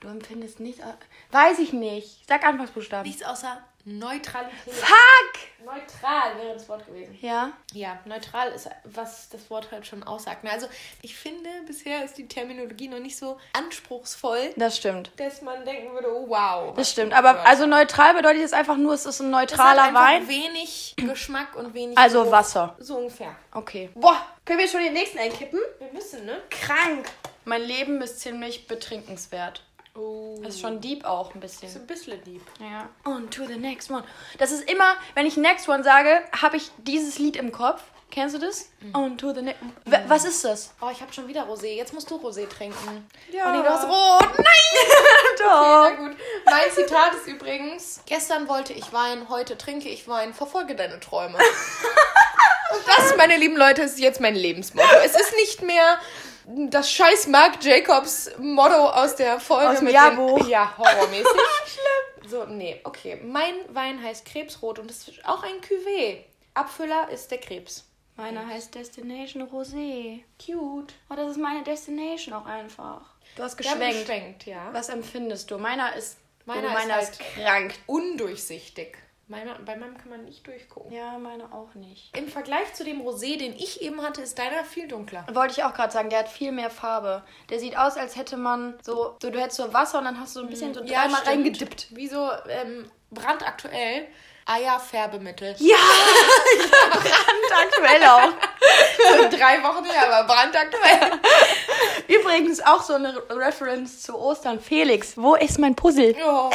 [0.00, 0.82] Du empfindest nichts.
[0.82, 0.94] au-
[1.32, 2.28] Weiß ich nicht.
[2.28, 3.06] Sag Anfangsbuchstaben.
[3.08, 3.56] Nichts außer
[3.98, 4.74] Neutralität.
[4.74, 5.64] Fuck!
[5.64, 7.18] Neutral wäre das Wort gewesen.
[7.20, 7.52] Ja.
[7.72, 10.44] Ja, neutral ist, was das Wort halt schon aussagt.
[10.46, 10.68] Also
[11.02, 15.10] ich finde, bisher ist die Terminologie noch nicht so anspruchsvoll, Das stimmt.
[15.16, 16.74] dass man denken würde, oh wow.
[16.76, 17.12] Das stimmt.
[17.12, 20.28] Aber also neutral bedeutet jetzt einfach nur, es ist ein Es hat neutraler Wein.
[20.28, 22.32] wenig Geschmack und wenig Also Geruch.
[22.32, 22.76] Wasser.
[22.78, 23.34] So ungefähr.
[23.52, 23.90] Okay.
[23.94, 25.60] Boah, können wir schon den nächsten einkippen?
[25.78, 26.40] Wir müssen, ne?
[26.50, 27.06] Krank.
[27.44, 29.62] Mein Leben ist ziemlich betrinkenswert.
[29.98, 30.38] Oh.
[30.42, 31.82] Das ist schon deep auch ein ist bisschen.
[31.82, 32.42] ein bisschen lieb.
[32.60, 32.88] Ja.
[33.04, 34.04] On to the next one.
[34.38, 37.82] Das ist immer, wenn ich next one sage, habe ich dieses Lied im Kopf.
[38.10, 38.70] Kennst du das?
[38.94, 39.60] On to the next.
[40.06, 40.72] Was ist das?
[40.80, 41.74] Oh, ich habe schon wieder Rosé.
[41.74, 43.06] Jetzt musst du Rosé trinken.
[43.30, 43.48] Ja.
[43.48, 44.38] Oh nee, du hast rot.
[44.38, 45.36] Nein!
[45.38, 45.90] Doch.
[45.90, 46.16] Na gut.
[46.46, 50.32] Mein Zitat ist übrigens: Gestern wollte ich Wein, heute trinke ich Wein.
[50.32, 51.36] Verfolge deine Träume.
[52.70, 54.96] Und das, meine lieben Leute, ist jetzt mein Lebensmotto.
[55.04, 55.98] Es ist nicht mehr
[56.70, 60.38] das scheiß Marc Jacobs Motto aus der Folge Aus dem mit Jahrbuch.
[60.38, 61.26] Den, ja, horrormäßig.
[61.66, 61.84] Schlimm.
[62.28, 63.18] So, nee, okay.
[63.24, 66.24] Mein Wein heißt Krebsrot und ist auch ein Cuvée.
[66.52, 67.86] Abfüller ist der Krebs.
[68.16, 70.24] Meiner heißt Destination Rosé.
[70.44, 70.92] Cute.
[71.08, 73.00] Oh, das ist meine Destination auch einfach.
[73.34, 74.00] Du hast geschwenkt.
[74.00, 74.68] geschwenkt, ja.
[74.72, 75.56] Was empfindest du?
[75.56, 76.18] Meiner ist.
[76.44, 77.74] Meiner oh, meiner ist ist, halt- krank.
[77.86, 78.98] Undurchsichtig.
[79.28, 80.90] Meiner, bei meinem kann man nicht durchgucken.
[80.90, 82.16] Ja, meine auch nicht.
[82.16, 85.26] Im Vergleich zu dem Rosé, den ich eben hatte, ist deiner viel dunkler.
[85.30, 87.22] Wollte ich auch gerade sagen, der hat viel mehr Farbe.
[87.50, 90.34] Der sieht aus, als hätte man so, so du hättest so Wasser und dann hast
[90.34, 91.26] du so ein bisschen so dreimal stimmt.
[91.26, 91.94] reingedippt.
[91.94, 94.08] Wie so ähm, brandaktuell
[94.46, 95.56] Eierfärbemittel.
[95.58, 95.76] Ja,
[96.92, 98.32] brandaktuell auch.
[99.10, 101.12] So drei Wochen her, aber brandaktuell.
[102.08, 104.60] Übrigens auch so eine Reference zu Ostern.
[104.60, 106.14] Felix, wo ist mein Puzzle?
[106.24, 106.50] Oh.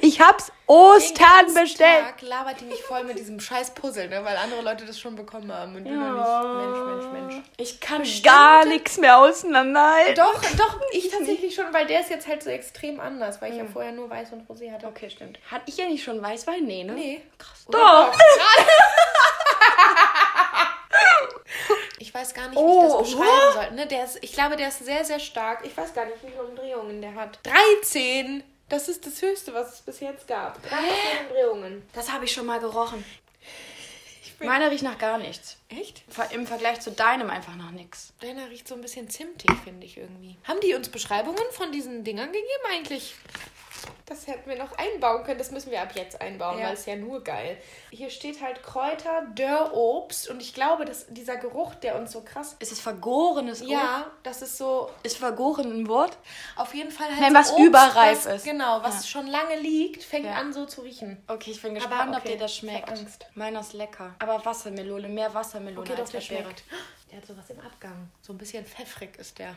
[0.00, 2.04] Ich hab's Den Ostern ganzen bestellt.
[2.04, 4.24] Tag labert die mich voll mit diesem scheiß Puzzle, ne?
[4.24, 5.74] weil andere Leute das schon bekommen haben.
[5.76, 5.96] Und du Ja.
[5.96, 6.54] noch nicht.
[6.54, 7.44] Mensch, Mensch, Mensch.
[7.56, 10.14] Ich kann gar nichts mehr auseinanderhalten.
[10.14, 13.58] Doch, doch, ich tatsächlich schon, weil der ist jetzt halt so extrem anders, weil ich
[13.58, 14.86] ja vorher nur Weiß und Rosé hatte.
[14.86, 15.38] Okay, stimmt.
[15.50, 16.64] Hatte ich ja nicht schon Weißwein?
[16.64, 16.92] Nee, ne?
[16.92, 17.22] Nee.
[17.38, 17.66] Krass.
[17.70, 18.12] Doch.
[22.10, 23.70] Ich weiß gar nicht, wie Oh, ich das beschreiben soll.
[23.76, 25.64] Ne, der ist, ich glaube, der ist sehr, sehr stark.
[25.64, 27.38] Ich weiß gar nicht, wie viele Umdrehungen der hat.
[27.44, 28.42] 13!
[28.68, 30.60] Das ist das Höchste, was es bis jetzt gab.
[30.60, 30.80] 13
[31.28, 31.88] Umdrehungen.
[31.92, 33.04] Das habe ich schon mal gerochen.
[34.40, 35.56] Meiner riecht nach gar nichts.
[35.68, 36.02] Echt?
[36.32, 38.12] Im Vergleich zu deinem einfach nach nichts.
[38.20, 40.36] Deiner riecht so ein bisschen zimtig, finde ich irgendwie.
[40.48, 43.14] Haben die uns Beschreibungen von diesen Dingern gegeben eigentlich?
[44.06, 45.38] Das hätten wir noch einbauen können.
[45.38, 46.66] Das müssen wir ab jetzt einbauen, Ja.
[46.66, 47.56] weil es ja nur geil.
[47.90, 52.56] Hier steht halt Kräuter, Dörrobst und ich glaube, dass dieser Geruch, der uns so krass.
[52.58, 53.70] Ist es vergorenes Obst?
[53.72, 56.16] Ja, das ist so Ist vergoren ein Wort?
[56.56, 58.44] auf jeden Fall halt Nein, so was Obst, überreif was, ist.
[58.44, 60.32] Genau, was schon lange liegt, fängt Ja.
[60.34, 61.22] an so zu riechen.
[61.28, 62.88] Okay, ich bin Aber gespannt, ob okay, dir das ich schmeckt.
[62.88, 63.26] Angst.
[63.34, 64.14] Meiner ist lecker.
[64.18, 66.42] Aber Wassermelone, mehr Wassermelone Okay, doch, als der Erdbeere.
[66.44, 66.62] schmeckt.
[67.10, 68.08] Der hat sowas im Abgang.
[68.22, 69.54] So ein bisschen pfeffrig ist der.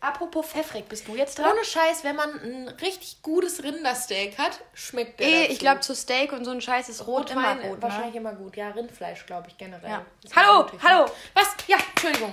[0.00, 1.52] Apropos pfeffrig, bist du jetzt dran?
[1.52, 5.28] Ohne Scheiß, wenn man ein richtig gutes Rindersteak hat, schmeckt der.
[5.28, 5.52] Eh, dazu.
[5.52, 7.82] ich glaube, zu Steak und so ein Scheiß ist Rot Rotwein immer gut.
[7.82, 8.20] wahrscheinlich Ne?
[8.20, 8.56] immer gut.
[8.56, 9.90] Ja, Rindfleisch, glaube ich, generell.
[9.90, 10.04] Ja.
[10.34, 10.70] Hallo, ne?
[10.82, 11.06] hallo.
[11.34, 11.54] Was?
[11.68, 12.30] Ja, Entschuldigung.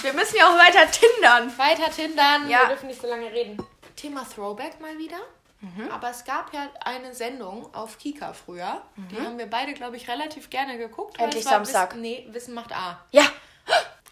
[0.00, 1.58] Wir müssen ja auch weiter tindern.
[1.58, 2.48] Weiter tindern.
[2.48, 2.60] Ja.
[2.62, 3.58] Wir dürfen nicht so lange reden.
[3.96, 5.18] Thema Throwback mal wieder.
[5.60, 5.90] Mhm.
[5.90, 8.80] Aber es gab ja eine Sendung auf Kika früher.
[8.94, 9.08] Mhm.
[9.08, 11.18] Die haben wir beide, glaube ich, relativ gerne geguckt.
[11.20, 11.90] Endlich Samstag.
[11.90, 13.04] Wissen, nee, Wissen macht A.
[13.10, 13.24] Ja.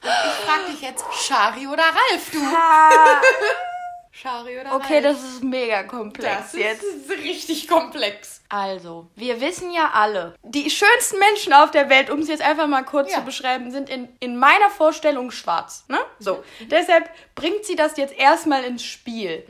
[0.07, 2.39] Ich frage dich jetzt, Shari oder Ralf, du?
[4.13, 5.17] Shari oder Okay, Ralf?
[5.19, 6.83] das ist mega komplex das jetzt.
[6.83, 8.41] ist richtig komplex.
[8.49, 12.67] Also, wir wissen ja alle, die schönsten Menschen auf der Welt, um es jetzt einfach
[12.67, 13.19] mal kurz Ja.
[13.19, 15.85] zu beschreiben, sind in, in meiner Vorstellung schwarz.
[15.89, 15.99] Ne?
[16.19, 16.43] So.
[16.61, 19.45] Deshalb bringt sie das jetzt erstmal ins Spiel.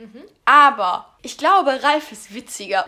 [0.45, 2.85] Aber ich glaube, Ralf ist witziger.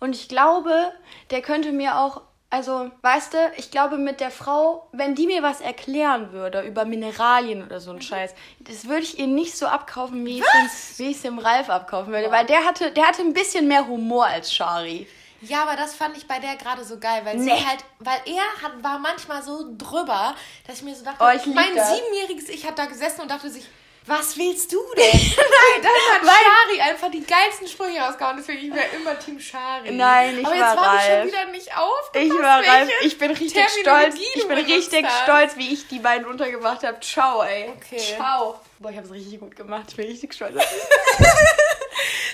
[0.00, 0.92] Und ich glaube,
[1.30, 2.22] der könnte mir auch.
[2.52, 6.84] Also, weißt du, ich glaube, mit der Frau, wenn die mir was erklären würde über
[6.84, 10.96] Mineralien oder so ein Scheiß, das würde ich ihr nicht so abkaufen, wie ich es
[10.96, 12.30] dem, wie ich's dem Ralf abkaufen würde.
[12.32, 15.06] Weil der hatte, der hatte ein bisschen mehr Humor als Shari.
[15.42, 17.44] Ja, aber das fand ich bei der gerade so geil, weil Nee.
[17.56, 20.34] sie halt, weil er hat, war manchmal so drüber,
[20.66, 21.94] dass ich mir so dachte, Oh, mein das.
[21.94, 23.64] siebenjähriges Ich hat da gesessen und dachte sich,
[24.06, 25.04] was willst du denn?
[25.12, 29.38] Nein, dann hat Weil- Shari einfach die geilsten Sprüche rausgehauen, deswegen ich wäre immer Team
[29.38, 29.90] Shari.
[29.92, 33.18] Nein, ich aber jetzt war war ich schon wieder nicht aufgepasst, Ich war welche ich
[33.18, 34.14] bin richtig stolz.
[34.34, 36.98] Ich bin richtig stolz, wie ich die beiden untergebracht habe.
[37.00, 37.70] Ciao, ey.
[37.76, 37.98] Okay.
[38.16, 38.60] Ciao.
[38.80, 39.84] Boah, ich hab's richtig gut gemacht.
[39.90, 40.54] Ich bin richtig stolz.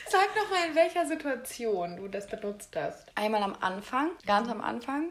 [0.08, 3.04] Sag doch mal, in welcher Situation du das benutzt hast.
[3.16, 5.08] Einmal am Anfang, ganz am Anfang.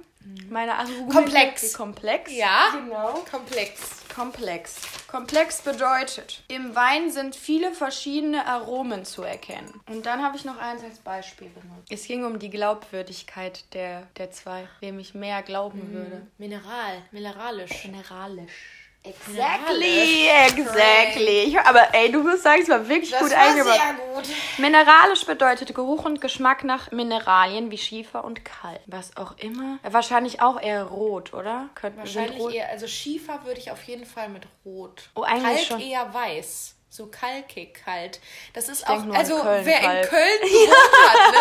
[0.50, 1.14] Meine Argumente.
[1.14, 1.74] Komplex.
[1.74, 2.32] Komplex.
[2.32, 3.24] Ja, Genau.
[3.30, 3.82] komplex.
[4.16, 4.76] Komplex.
[5.08, 9.72] Komplex bedeutet, im Wein sind viele verschiedene Aromen zu erkennen.
[9.88, 11.92] Und dann habe ich noch eins als Beispiel benutzt.
[11.92, 16.26] Es ging um die Glaubwürdigkeit der, der zwei, wem ich mehr glauben würde.
[16.38, 17.84] Mineral, mineralisch.
[17.86, 18.85] Mineralisch.
[19.06, 21.58] Exactly, exactly.
[21.64, 23.74] Aber ey, du musst sagen, es war wirklich Das gut war eingebaut.
[23.74, 24.24] sehr gut.
[24.58, 28.80] Mineralisch bedeutet Geruch und Geschmack nach Mineralien wie Schiefer und Kalk.
[28.88, 29.80] Was auch immer.
[29.84, 31.70] Wahrscheinlich auch eher rot, oder?
[31.76, 32.54] Könnten Wahrscheinlich rot.
[32.54, 35.10] eher, also Schiefer würde ich auf jeden Fall mit Rot.
[35.16, 35.82] Oh, eigentlich Kalk schon.
[35.82, 36.75] eher weiß.
[36.96, 38.20] So kalkig halt.
[38.54, 40.04] Das ist Ich auch, also Köln wer kalt.
[40.06, 40.78] in Köln gewohnt
[41.10, 41.40] hat, ne,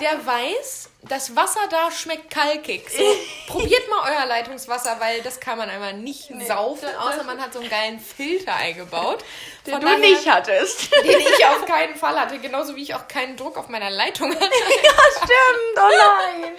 [0.00, 2.88] der weiß, das Wasser da schmeckt kalkig.
[2.90, 3.02] So,
[3.46, 7.60] probiert mal euer Leitungswasser, weil das kann man einfach nicht saufen, außer man hat so
[7.60, 9.24] einen geilen Filter eingebaut.
[9.64, 10.92] Den Von du daher- nicht hattest.
[11.04, 14.34] Den ich auf keinen Fall hatte, genauso wie ich auch keinen Druck auf meiner Leitung
[14.34, 14.44] hatte.
[15.16, 15.80] Stimmt, oh
[16.42, 16.52] nein.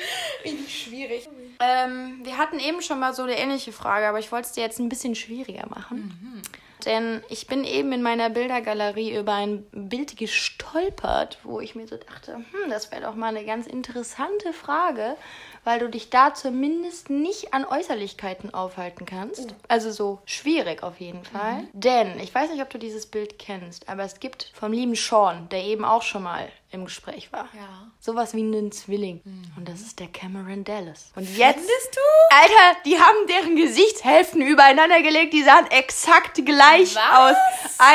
[0.43, 1.27] Richtig schwierig.
[1.59, 4.61] Ähm, wir hatten eben schon mal so eine ähnliche Frage, aber ich wollte es dir
[4.61, 6.43] jetzt ein bisschen schwieriger machen.
[6.85, 11.97] Denn ich bin eben in meiner Bildergalerie über ein Bild gestolpert, wo ich mir so
[11.97, 15.17] dachte, hm, das wäre doch mal eine ganz interessante Frage,
[15.67, 19.53] weil du dich da zumindest nicht an Äußerlichkeiten aufhalten kannst.
[19.67, 21.67] Also so schwierig auf jeden Fall.
[21.73, 25.49] Denn, ich weiß nicht, ob du dieses Bild kennst, aber es gibt vom lieben Sean,
[25.49, 27.49] der eben auch schon mal im Gespräch war.
[27.53, 27.91] Ja.
[27.99, 29.19] Sowas wie einen Zwilling.
[29.57, 31.11] Und das ist der Cameron Dallas.
[31.17, 31.55] Und jetzt.
[31.59, 32.35] Findest du?
[32.37, 37.33] Alter, die haben deren Gesichtshälften übereinander gelegt, die sahen exakt gleich Was?
[37.35, 37.35] aus.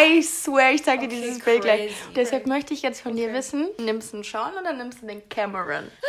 [0.06, 1.87] I swear, ich zeige dir Okay, dieses Bild gleich.
[1.87, 2.14] crazy.
[2.16, 5.26] Deshalb möchte ich jetzt von dir wissen, nimmst du einen Sean oder nimmst du den
[5.30, 5.90] Cameron?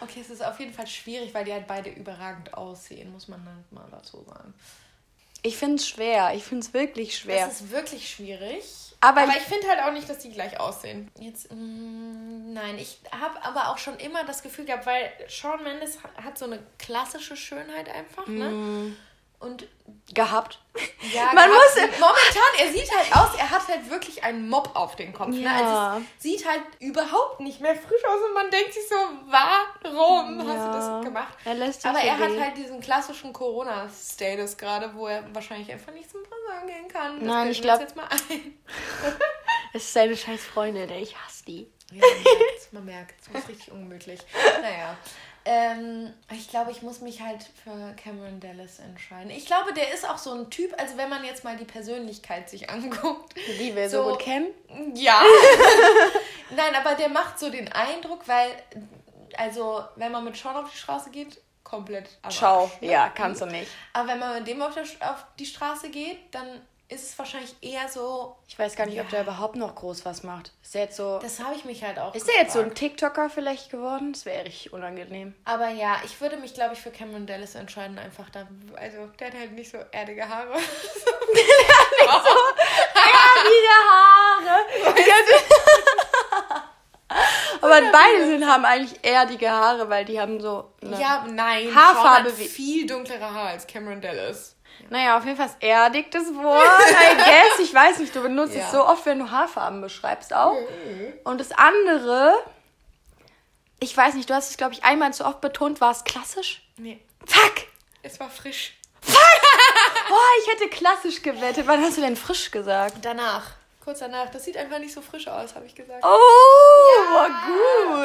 [0.00, 3.44] Okay, es ist auf jeden Fall schwierig, weil die halt beide überragend aussehen, muss man
[3.44, 4.54] halt mal dazu sagen.
[5.42, 6.34] Ich finde es schwer.
[6.34, 7.46] Ich finde es wirklich schwer.
[7.46, 8.64] Das ist wirklich schwierig.
[9.02, 11.10] Aber Aber ich- ich finde halt auch nicht, dass die gleich aussehen.
[11.18, 15.98] Jetzt, mm, nein, ich habe aber auch schon immer das Gefühl gehabt, weil Shawn Mendes
[16.02, 18.94] ha- hat so eine klassische Schönheit einfach, ne?
[19.40, 19.66] Und
[20.12, 20.58] Gehabt.
[21.14, 24.70] ja, Man gehabt- muss- momentan, er sieht halt aus, er hat halt wirklich einen Mob
[24.74, 25.28] auf den Kopf.
[25.28, 25.40] Ne?
[25.42, 25.52] Ja.
[25.92, 28.96] Also es sieht halt überhaupt nicht mehr frisch aus und man denkt sich so,
[29.30, 30.72] warum hast du Ja.
[30.96, 31.32] das gemacht?
[31.44, 36.10] Er lässt Aber er hat halt diesen klassischen Corona-Status gerade, wo er wahrscheinlich einfach nicht
[36.10, 37.18] zum Friseur gehen kann.
[37.20, 38.58] Das Nein, ich wir uns glaub- jetzt mal ein.
[39.72, 41.70] Es ist seine scheiß Freundin, ich hasse die.
[41.92, 44.20] Ja, man merkt, man merkt, es ist richtig ungemütlich.
[44.60, 44.96] Naja.
[45.44, 49.30] Ähm, ich glaube, ich muss mich halt für Cameron Dallas entscheiden.
[49.30, 52.50] Ich glaube, der ist auch so ein Typ, also wenn man jetzt mal die Persönlichkeit
[52.50, 53.34] sich anguckt.
[53.58, 54.48] Die wir so, So- gut kennen.
[54.94, 55.22] Ja.
[56.50, 58.50] Nein, aber der macht so den Eindruck, weil,
[59.36, 62.64] also, wenn man mit Sean auf die Straße geht, komplett Ciao.
[62.64, 62.90] Arsch, ne?
[62.90, 63.70] Ja, kannst du nicht.
[63.92, 67.54] Aber wenn man mit dem auf, der, auf die Straße geht, dann ist es wahrscheinlich
[67.62, 68.36] eher so.
[68.48, 69.10] Ich weiß gar nicht, ob Ja.
[69.12, 70.52] der überhaupt noch groß was macht.
[70.62, 71.18] Ist der jetzt so.
[71.20, 72.14] Das habe ich mich halt auch.
[72.14, 72.78] Ist der jetzt so ein gefragt.
[72.78, 74.12] TikToker vielleicht geworden?
[74.12, 75.34] Das wäre richtig unangenehm.
[75.44, 78.46] Aber ja, ich würde mich, glaube ich, für Cameron Dallas entscheiden, einfach da.
[78.76, 80.54] Also, der hat halt nicht so erdige Haare.
[82.94, 84.64] Erdige Haare!
[87.62, 90.72] Aber beide sind, haben eigentlich erdige Haare, weil die haben so.
[90.82, 91.74] Ja, nein.
[91.74, 94.56] Haarfarbe hat viel dunklere Haare als Cameron Dallas.
[94.88, 96.64] Naja, auf jeden Fall ist erdig das Wort.
[96.90, 97.58] I guess.
[97.60, 98.64] Ich weiß nicht, du benutzt Ja.
[98.64, 100.56] es so oft, wenn du Haarfarben beschreibst auch.
[101.24, 102.34] Und das andere,
[103.80, 106.62] ich weiß nicht, du hast es, glaube ich, einmal zu oft betont, war es klassisch?
[106.76, 107.66] Nee, Fuck!
[108.02, 108.74] es war frisch.
[109.06, 111.66] Boah, ich hätte klassisch gewettet.
[111.66, 112.96] Wann hast du denn frisch gesagt?
[113.02, 113.44] Danach.
[113.90, 114.30] Kurz danach.
[114.30, 116.04] Das sieht einfach nicht so frisch aus, habe ich gesagt.
[116.04, 117.26] Oh, war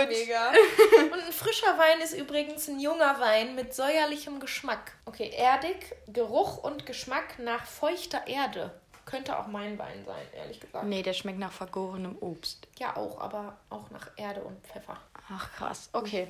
[0.01, 0.09] gut.
[0.09, 0.49] Mega.
[1.13, 4.93] Und ein frischer Wein ist übrigens ein junger Wein mit säuerlichem Geschmack.
[5.05, 8.71] Okay, erdig, Geruch und Geschmack nach feuchter Erde.
[9.05, 10.85] Könnte auch mein Wein sein, ehrlich gesagt.
[10.85, 12.67] Nee, der schmeckt nach vergorenem Obst.
[12.79, 14.97] Ja, auch, aber auch nach Erde und Pfeffer.
[15.31, 15.89] Ach, krass.
[15.93, 16.29] Okay.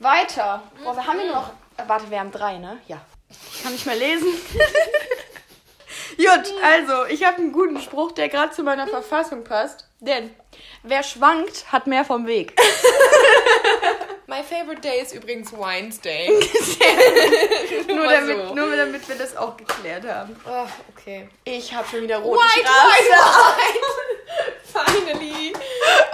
[0.00, 0.64] Weiter.
[0.82, 1.50] Boah, wir haben hier noch.
[1.76, 2.78] äh, Warte, wir haben drei, ne?
[2.88, 3.00] Ja.
[3.52, 4.26] Ich kann nicht mehr lesen.
[6.16, 9.88] Gut, also, ich habe einen guten Spruch, der gerade zu meiner Verfassung passt.
[10.00, 10.30] Denn
[10.82, 12.54] wer schwankt, hat mehr vom Weg.
[14.28, 16.28] My favorite day ist übrigens Wines Day.
[17.88, 18.54] nur, damit, so.
[18.54, 20.36] nur damit wir das auch geklärt haben.
[20.44, 21.28] Oh, okay.
[21.44, 23.04] Ich habe schon wieder rote White, Straße.
[23.04, 24.56] white, white.
[25.14, 25.52] Finally.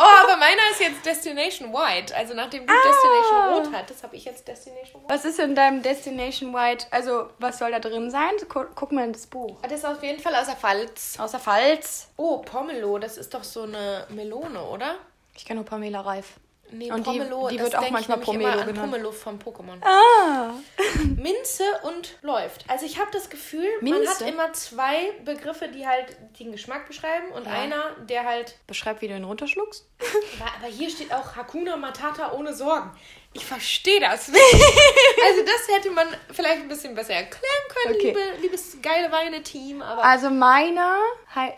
[0.02, 2.14] Oh, aber meiner ist jetzt Destination White.
[2.16, 5.14] Also nachdem du Destination Rot hattest, habe ich jetzt Destination White.
[5.14, 6.86] Was ist in deinem Destination White?
[6.90, 8.30] Also, was soll da drin sein?
[8.48, 9.56] Gu- Guck mal in das Buch.
[9.62, 11.16] Das ist auf jeden Fall aus der Pfalz.
[11.18, 12.08] Außer Pfalz.
[12.16, 14.96] Oh, Pomelo, das ist doch so eine Melone, oder?
[15.36, 16.34] Ich kenne nur Pamela Reif.
[16.72, 18.80] Nee, Und die- Pomelo, die das wird auch manchmal Pomelo genannt.
[18.80, 19.78] Pomelo vom Pokémon.
[19.82, 20.50] Ah.
[21.16, 22.64] Minze und läuft.
[22.68, 24.10] Also ich habe das Gefühl, man Minze?
[24.10, 27.52] hat immer zwei Begriffe, die halt den Geschmack beschreiben und Ja.
[27.52, 29.86] einer, der halt Beschreib, wie du ihn runterschluckst.
[30.58, 32.90] Aber hier steht auch Hakuna Matata ohne Sorgen.
[33.34, 34.40] Ich verstehe das nicht.
[34.54, 38.08] also das hätte man vielleicht ein bisschen besser erklären können, Okay.
[38.08, 39.80] liebe, liebes geile Weine-Team.
[39.82, 40.98] Also meiner,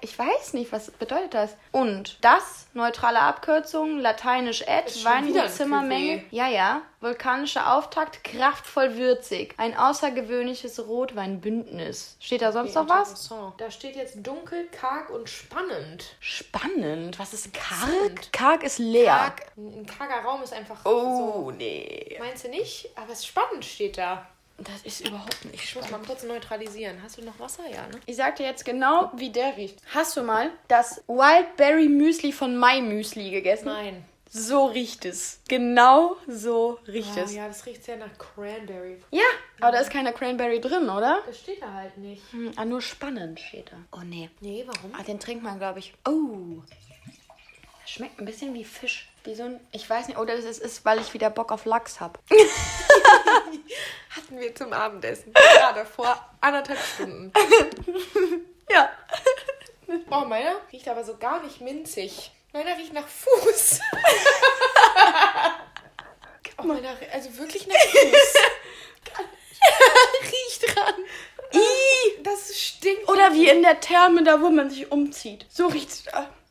[0.01, 1.51] ich weiß nicht, was bedeutet das?
[1.73, 6.25] Und das, neutrale Abkürzung, lateinisch et, Ist schon wieder ein Zimmermenge.
[6.31, 6.83] Ja, ja.
[7.01, 9.55] Vulkanischer Auftakt, kraftvoll würzig.
[9.59, 12.17] Ein außergewöhnliches Rotweinbündnis.
[12.21, 13.29] Steht da sonst noch was?
[13.59, 16.17] Da steht jetzt dunkel, karg und spannend.
[16.21, 17.19] Spannend.
[17.19, 18.33] Was ist karg?
[18.33, 19.17] Karg ist leer.
[19.17, 21.51] Karg, ein karger Raum ist einfach Oh, so.
[21.51, 21.64] nee.
[22.19, 22.89] Meinst du nicht?
[22.97, 24.27] Aber es ist spannend steht da.
[24.59, 27.03] Das ist überhaupt nicht Ich muss mal kurz neutralisieren.
[27.03, 27.65] Hast du noch Wasser?
[27.69, 28.01] Ja, ne?
[28.07, 29.79] Ich sag dir jetzt genau, wie der riecht.
[29.93, 33.67] Hast du mal das Wildberry Müsli von My Müsli gegessen?
[33.67, 34.05] Nein.
[34.31, 35.41] So riecht es.
[35.49, 37.35] Genau so riecht Oh, es.
[37.35, 39.01] ja, das riecht sehr nach Cranberry.
[39.13, 39.23] Ja,
[39.61, 41.23] aber da ist keine Cranberry drin, oder?
[41.27, 42.23] Das steht da halt nicht.
[42.33, 43.77] Hm, ah, nur spannend steht da.
[43.93, 44.31] Oh nee.
[44.41, 44.93] Nee, warum?
[44.99, 45.93] Ah, den trinkt man, glaube ich.
[46.09, 46.63] Oh.
[47.83, 49.09] Das schmeckt ein bisschen wie Fisch.
[49.25, 49.59] Wie so ein.
[49.73, 52.21] Ich weiß nicht, oder das ist, ist weil ich wieder Bock auf Lachs habe.
[54.11, 55.33] Hatten wir zum Abendessen.
[55.33, 57.33] Gerade vor anderthalb Stunden.
[58.71, 58.91] Ja.
[60.11, 62.33] Oh, meiner riecht aber so gar nicht minzig.
[62.55, 63.79] Meiner riecht nach Fuß.
[66.59, 68.35] oh, meiner, also wirklich nach Fuß.
[70.23, 70.95] riecht dran.
[71.53, 72.23] Ih.
[72.23, 73.07] Das stinkt.
[73.09, 75.45] Oder wie in der Therme, da wo man sich umzieht.
[75.51, 76.05] So riecht's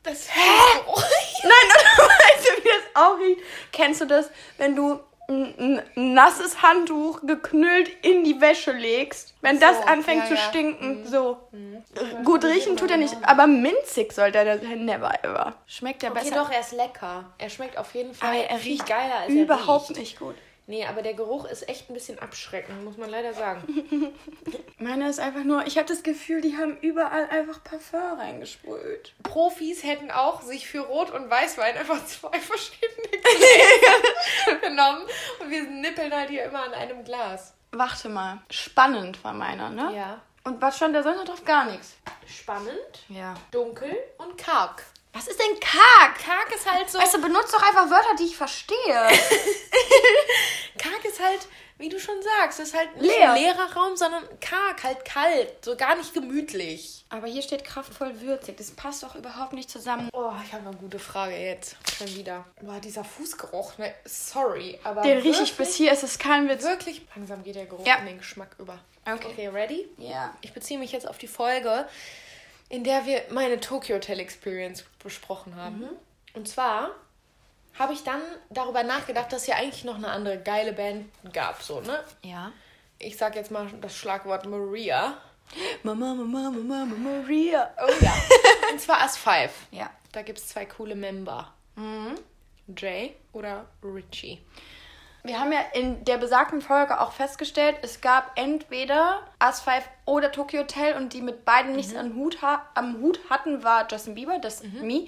[0.04, 0.10] da.
[0.12, 0.28] Das
[1.44, 1.52] Nein,
[1.98, 3.42] oder weißt du, wie das auch riecht?
[3.72, 5.00] Kennst du das, wenn du
[5.30, 9.34] ein, ein nasses Handtuch geknüllt in die Wäsche legst?
[9.42, 10.40] Wenn das So, anfängt ja, zu ja.
[10.50, 11.38] stinken, so.
[11.54, 15.54] Äh, Gut riechen tut er nicht, aber minzig soll der never ever.
[15.66, 16.36] Schmeckt der Okay, besser.
[16.36, 17.26] doch, er ist lecker.
[17.38, 20.00] Er schmeckt auf jeden Fall aber er riecht geiler als überhaupt er riecht.
[20.00, 20.36] nicht gut.
[20.66, 24.14] Nee, aber der Geruch ist echt ein bisschen abschreckend, muss man leider sagen.
[24.78, 29.14] Meine ist einfach nur, ich habe das Gefühl, die haben überall einfach Parfum reingesprüht.
[29.24, 35.02] Profis hätten auch sich für Rot und Weißwein einfach zwei verschiedene Gläser genommen
[35.42, 37.54] und wir nippeln halt hier immer an einem Glas.
[37.72, 38.42] Warte mal.
[38.50, 39.94] Spannend war meiner, ne?
[39.96, 40.22] Ja.
[40.46, 41.44] Und was stand da sonst noch drauf?
[41.46, 41.98] Gar nichts.
[42.26, 43.34] Spannend, Ja.
[43.52, 44.84] dunkel und karg.
[45.14, 46.18] Was ist denn karg?
[46.20, 46.98] Karg ist halt so.
[47.00, 48.78] Weißt du, benutzt doch einfach Wörter, die ich verstehe.
[50.78, 51.48] karg ist halt,
[51.78, 53.34] wie du schon sagst, ist halt nicht Leer.
[53.34, 57.06] ein leerer Raum, sondern karg, halt kalt, so gar nicht gemütlich.
[57.10, 58.58] Aber hier steht kraftvoll würzig.
[58.58, 60.10] Das passt doch überhaupt nicht zusammen.
[60.14, 61.76] Oh, ich habe eine gute Frage jetzt.
[61.98, 62.46] Schon wieder.
[62.62, 63.94] Boah, dieser Fußgeruch, ne?
[64.06, 65.02] Sorry, aber.
[65.02, 66.64] Den rieche ich bis hier, es ist kein Witz.
[66.64, 67.06] Wirklich.
[67.16, 67.96] Langsam geht der Geruch Ja.
[67.98, 68.80] in den Geschmack über.
[69.06, 69.28] Okay.
[69.32, 69.88] Okay, ready?
[69.98, 70.34] Ja.
[70.42, 71.88] Ich beziehe mich jetzt auf die Folge,
[72.74, 75.82] in der wir meine Tokyo Hotel Experience besprochen haben.
[75.82, 75.90] Mhm.
[76.34, 76.90] Und zwar
[77.78, 78.20] habe ich dann
[78.50, 82.04] darüber nachgedacht, dass es ja eigentlich noch eine andere geile Band gab, so, ne?
[82.24, 82.52] Ja.
[82.98, 85.20] Ich sag jetzt mal das Schlagwort Maria.
[85.84, 87.72] Mama, Mama, Mama, Mama, Maria.
[87.80, 88.14] Oh ja.
[88.72, 89.54] Und zwar As Five.
[89.70, 89.92] Ja.
[90.12, 91.54] Da gibt es zwei coole Member.
[91.76, 92.16] Mhm.
[92.76, 94.42] Jay oder Richie.
[95.26, 100.34] Wir haben ja in der besagten Folge auch festgestellt, es gab entweder As 5 oder
[100.34, 102.40] Tokyo Hotel und die mit beiden nichts am, Hut
[102.74, 105.08] am Hut hatten, war Justin Bieber, das Me.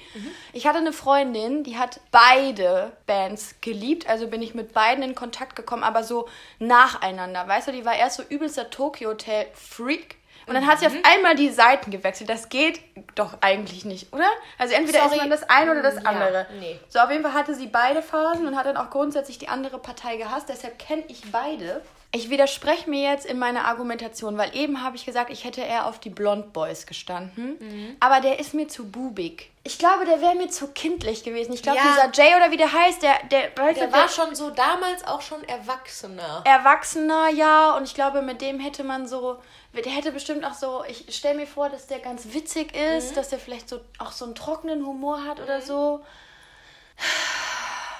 [0.53, 5.15] Ich hatte eine Freundin, die hat beide Bands geliebt, also bin ich mit beiden in
[5.15, 7.45] Kontakt gekommen, aber so nacheinander.
[7.45, 10.15] Weißt du, die war erst so übelster Tokyo Hotel Freak.
[10.47, 12.29] Und dann hat sie auf einmal die Seiten gewechselt.
[12.29, 12.79] Das geht
[13.15, 14.29] doch eigentlich nicht, oder?
[14.59, 15.15] Also entweder Sorry.
[15.15, 16.45] ist man das eine oder das Ja, andere.
[16.59, 16.79] nee.
[16.89, 19.79] So, auf jeden Fall hatte sie beide Phasen und hat dann auch grundsätzlich die andere
[19.79, 20.49] Partei gehasst.
[20.49, 21.81] Deshalb kenne ich beide.
[22.15, 25.85] Ich widerspreche mir jetzt in meiner Argumentation, weil eben habe ich gesagt, ich hätte eher
[25.85, 27.57] auf die Blond Boys gestanden.
[27.59, 27.97] Mhm.
[27.99, 29.51] Aber der ist mir zu bubig.
[29.65, 31.51] Ich glaube, der wäre mir zu kindlich gewesen.
[31.51, 31.83] Ich glaube, Ja.
[32.09, 35.21] dieser Jay oder wie der heißt, der, der, Der du, war schon so damals auch
[35.21, 36.41] schon erwachsener.
[36.45, 37.75] Erwachsener, ja.
[37.75, 39.37] Und ich glaube, mit dem hätte man so.
[39.73, 40.85] Der hätte bestimmt auch so.
[40.87, 43.15] Ich stelle mir vor, dass der ganz witzig ist, Mhm.
[43.15, 45.99] dass der vielleicht so auch so einen trockenen Humor hat oder so.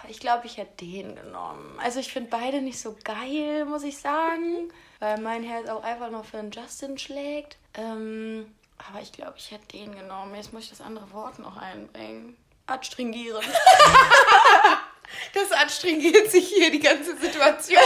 [0.10, 1.80] Ich glaube, ich hätte den genommen.
[1.84, 4.72] Also ich finde beide nicht so geil, muss ich sagen.
[5.00, 7.58] Weil mein Herz auch einfach noch für den Justin schlägt.
[7.74, 8.54] Ähm,
[8.90, 10.36] aber ich glaube, ich hätte den genommen.
[10.36, 12.38] Jetzt muss ich das andere Wort noch einbringen.
[12.68, 13.44] Adstringieren.
[15.34, 17.80] Das anstrengiert sich hier die ganze Situation.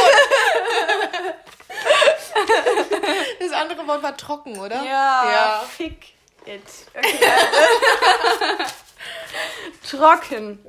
[3.40, 4.82] Das andere Wort war trocken, oder?
[4.84, 6.14] Ja, fick
[6.46, 6.64] it.
[6.96, 7.20] Okay,
[9.90, 10.60] Trocken.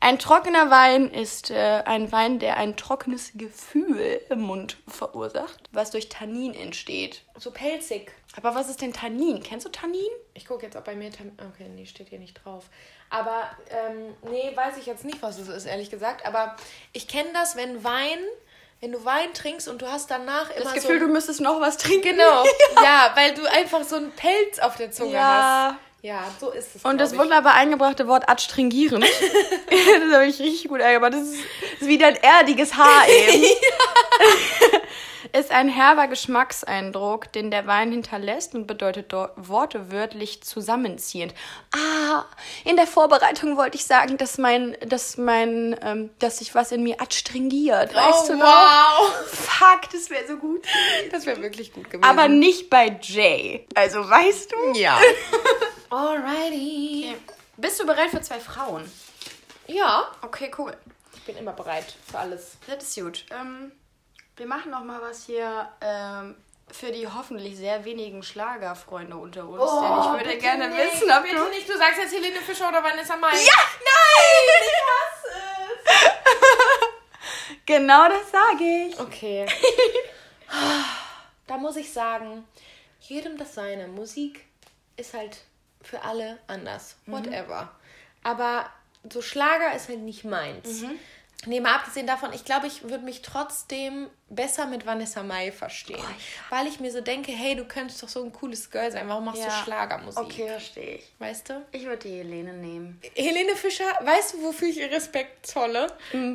[0.00, 5.90] Ein trockener Wein ist äh, ein Wein, der ein trockenes Gefühl im Mund verursacht, was
[5.90, 7.22] durch Tannin entsteht.
[7.38, 8.12] So pelzig.
[8.36, 9.42] Aber was ist denn Tannin?
[9.42, 10.00] Kennst du Tannin?
[10.34, 11.10] Ich gucke jetzt, ob bei mir...
[11.10, 12.66] Tam okay, nee, steht hier nicht drauf.
[13.08, 16.26] Aber, ähm, nee, weiß ich jetzt nicht, was es ist, ehrlich gesagt.
[16.26, 16.54] Aber
[16.92, 18.18] ich kenne das, wenn Wein...
[18.82, 21.06] Wenn du Wein trinkst und du hast danach immer Das Gefühl, so...
[21.06, 22.10] du müsstest noch was trinken.
[22.10, 22.44] Genau,
[22.84, 25.70] ja, weil du einfach so einen Pelz auf der Zunge Ja.
[25.72, 25.85] hast.
[26.02, 27.18] Ja, so ist es, Und das ich.
[27.18, 29.00] wunderbar eingebrachte Wort adstringieren.
[29.70, 31.14] das habe ich richtig gut eingebracht.
[31.14, 31.34] Das ist,
[31.72, 33.44] das ist wie dein erdiges Haar eben.
[35.46, 41.34] ist ein herber Geschmackseindruck, den der Wein hinterlässt und bedeutet dort wortwörtlich zusammenziehend.
[41.72, 42.24] Ah,
[42.64, 46.82] in der Vorbereitung wollte ich sagen, dass mein, dass mein, ähm, dass sich was in
[46.82, 47.94] mir adstringiert.
[47.94, 48.44] Weißt oh, du noch?
[48.44, 49.12] wow.
[49.28, 50.66] Fuck, das wäre so gut.
[51.12, 52.04] Das wäre wirklich gut gewesen.
[52.04, 53.68] Aber nicht bei Jay.
[53.76, 54.78] Also weißt du?
[54.80, 54.98] ja.
[55.90, 57.14] Alrighty.
[57.56, 58.90] Bist du bereit für zwei Frauen?
[59.68, 60.76] Ja, Okay, cool.
[61.14, 62.56] ich bin immer bereit für alles.
[62.66, 63.26] Das ist gut.
[63.30, 63.70] Ähm,
[64.36, 66.36] Wir machen noch mal was hier ähm,
[66.70, 69.62] für die hoffentlich sehr wenigen Schlagerfreunde unter uns.
[69.62, 71.48] Oh, denn ich würde bitte gerne nicht, wissen, ob bitte du...
[71.48, 71.66] nicht.
[71.66, 73.32] Du sagst jetzt Helene Fischer oder Vanessa Mai.
[73.32, 73.54] Ja!
[73.78, 74.46] Nein!
[74.60, 75.36] Ich hasse
[75.72, 77.56] es!
[77.66, 79.00] genau das sage ich.
[79.00, 79.46] Okay.
[81.46, 82.46] da muss ich sagen,
[83.00, 83.88] jedem das seine.
[83.88, 84.44] Musik
[84.98, 85.38] ist halt
[85.80, 86.96] für alle anders.
[87.06, 87.70] Whatever.
[88.22, 88.68] Aber
[89.10, 90.82] so Schlager ist halt nicht meins.
[91.44, 96.02] Nee, mal abgesehen davon, ich glaube, ich würde mich trotzdem besser mit Vanessa Mai verstehen.
[96.50, 99.06] Weil ich mir so denke, hey, du könntest doch so ein cooles Girl sein.
[99.08, 100.20] Warum machst du Schlagermusik?
[100.20, 101.12] Okay, verstehe ich.
[101.20, 101.64] Weißt du?
[101.70, 103.00] Ich würde die Helene nehmen.
[103.14, 105.86] Helene Fischer, weißt du, wofür ich ihr Respekt zolle?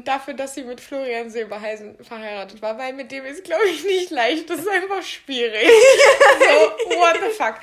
[0.05, 4.11] Dafür, dass sie mit Florian Silbereisen verheiratet war, weil mit dem ist, glaube ich, nicht
[4.11, 4.49] leicht.
[4.49, 5.67] Das ist einfach schwierig.
[6.39, 7.55] so, what the fuck.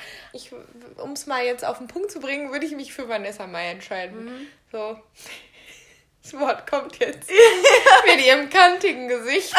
[1.01, 3.71] Um es mal jetzt auf den Punkt zu bringen, würde ich mich für Vanessa Mai
[3.71, 4.47] entscheiden.
[4.71, 4.99] So.
[6.29, 7.29] Das Wort kommt jetzt.
[8.05, 9.49] mit ihrem kantigen Gesicht.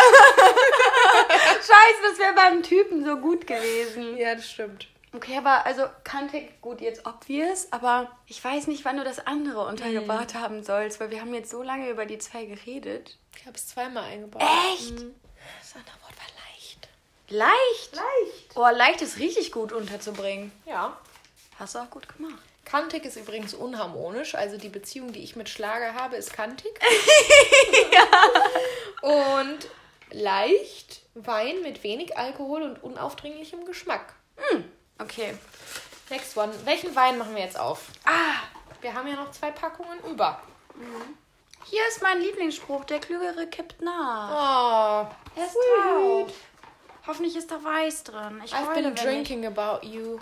[1.32, 4.16] Scheiße, das wäre beim Typen so gut gewesen.
[4.16, 4.86] Ja, das stimmt.
[5.12, 9.66] Okay, aber also kantig, gut, jetzt obvious, aber ich weiß nicht, wann du das andere
[9.66, 13.18] untergebracht haben sollst, weil wir haben jetzt so lange über die zwei geredet.
[13.36, 14.40] Ich habe es zweimal eingebaut.
[14.42, 14.92] Echt?
[14.92, 16.88] Das andere Wort war leicht.
[17.28, 17.96] Leicht?
[17.96, 18.50] Leicht.
[18.54, 20.52] Oh, leicht ist richtig gut unterzubringen.
[20.64, 20.96] Ja.
[21.58, 22.49] Hast du auch gut gemacht.
[22.64, 24.34] Kantig ist übrigens unharmonisch.
[24.34, 26.78] Also die Beziehung, die ich mit Schlager habe, ist kantig.
[29.02, 29.58] Und
[30.10, 34.14] leicht Wein mit wenig Alkohol und unaufdringlichem Geschmack.
[34.98, 35.34] Okay.
[36.10, 36.52] Next one.
[36.64, 37.86] Welchen Wein machen wir jetzt auf?
[38.04, 38.34] Ah,
[38.80, 40.40] Wir haben ja noch zwei Packungen über.
[41.64, 45.08] hier ist mein Lieblingsspruch, der Klügere kippt nach.
[45.08, 46.32] Oh, Er ist taub.
[47.06, 48.42] Hoffentlich ist da Weiß drin.
[48.44, 50.18] Ich I've been drinking about you.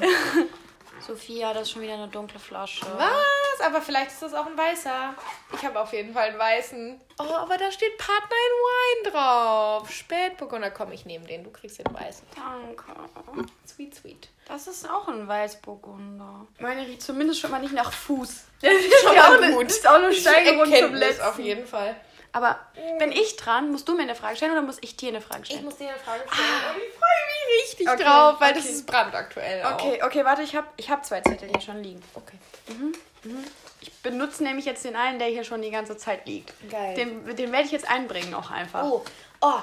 [0.00, 0.46] Ich...
[1.08, 2.84] Sophia, das ist schon wieder eine dunkle Flasche.
[2.98, 3.66] Was?
[3.66, 5.14] Aber vielleicht ist das auch ein weißer.
[5.54, 7.00] Ich habe auf jeden Fall einen weißen.
[7.18, 9.90] Oh, aber da steht Partner in Wein drauf.
[9.90, 10.70] Spätburgunder.
[10.70, 11.44] Komm, ich nehme den.
[11.44, 12.26] Du kriegst den weißen.
[12.36, 12.84] Danke.
[13.66, 14.28] Sweet, sweet.
[14.46, 16.46] Das ist auch ein Weißburgunder.
[16.60, 18.44] Meine riecht zumindest schon mal nicht nach Fuß.
[18.60, 19.66] Das ist mal auch eine, gut.
[19.66, 21.22] ist auch eine Steigerung zum letzten.
[21.22, 21.94] auf jeden Fall.
[22.32, 22.58] Aber
[22.98, 23.70] bin ich dran?
[23.72, 25.64] Musst du mir eine Frage stellen oder muss ich dir eine Frage Ich stellen?
[25.64, 26.74] muss dir eine Frage stellen.
[26.76, 28.72] Und ich freue mich richtig Okay, drauf, weil das okay.
[28.72, 29.64] ist brandaktuell.
[29.64, 29.72] Auch.
[29.74, 32.02] Okay, okay, warte, ich habe ich hab zwei Zettel hier schon liegen.
[32.14, 32.38] Okay.
[33.80, 36.52] Ich benutze nämlich jetzt den einen, der hier schon die ganze Zeit liegt.
[36.70, 36.94] Geil.
[36.94, 38.84] Den, den werde ich jetzt einbringen auch einfach.
[38.84, 39.04] Oh,
[39.40, 39.60] oh,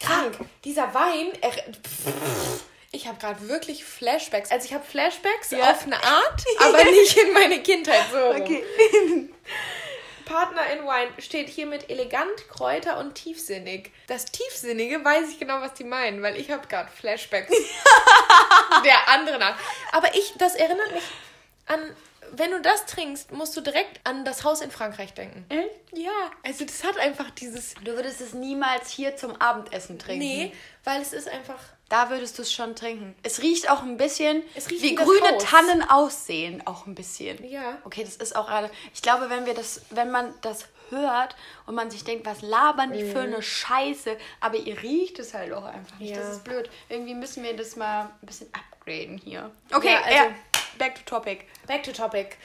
[0.00, 0.36] krank.
[0.64, 1.32] Dieser Wein.
[1.40, 4.50] Er, pff, ich habe gerade wirklich Flashbacks.
[4.50, 5.70] Also ich habe Flashbacks Ja.
[5.70, 8.18] auf eine Art, aber nicht in meine Kindheit so.
[8.30, 8.64] Okay.
[10.24, 13.90] Partner in Wine steht hier mit elegant, Kräuter und tiefsinnig.
[14.06, 17.50] Das Tiefsinnige weiß ich genau, was die meinen, weil ich habe gerade Flashbacks
[18.84, 19.56] der anderen Art.
[19.92, 21.04] Aber ich, das erinnert mich
[21.66, 21.80] an,
[22.32, 25.44] wenn du das trinkst, musst du direkt an das Haus in Frankreich denken.
[25.48, 25.68] Echt?
[25.92, 27.74] Ja, also das hat einfach dieses.
[27.84, 30.24] Du würdest es niemals hier zum Abendessen trinken.
[30.24, 30.52] Nee,
[30.84, 31.58] weil es ist einfach.
[31.92, 33.14] Da würdest du es schon trinken.
[33.22, 35.44] Es riecht auch ein bisschen, Es riecht wie grüne Haus.
[35.44, 36.66] Tannen aussehen.
[36.66, 37.46] Auch ein bisschen.
[37.46, 37.76] Ja.
[37.84, 38.70] Okay, das ist auch gerade.
[38.94, 41.36] Ich glaube, wenn wir das, wenn man das hört
[41.66, 45.52] und man sich denkt, was labern die für eine Scheiße, aber ihr riecht es halt
[45.52, 46.12] auch einfach nicht.
[46.12, 46.16] Mhm.
[46.16, 46.22] Ja.
[46.22, 46.70] Das ist blöd.
[46.88, 49.50] Irgendwie müssen wir das mal ein bisschen upgraden hier.
[49.74, 50.26] Okay, Ja, also- ja,
[50.78, 51.44] back to topic.
[51.66, 52.38] Back to topic.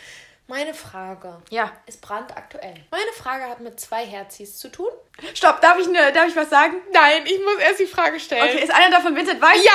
[0.49, 1.71] Meine Frage Ja.
[1.87, 2.75] ist brandaktuell.
[2.89, 4.87] Meine Frage hat mit zwei Herzis zu tun.
[5.33, 6.75] Stopp, darf ich, ne, darf ich was sagen?
[6.93, 8.43] Nein, ich muss erst die Frage stellen.
[8.43, 9.63] Okay, ist einer davon Vincent Weiss?
[9.63, 9.71] Ja!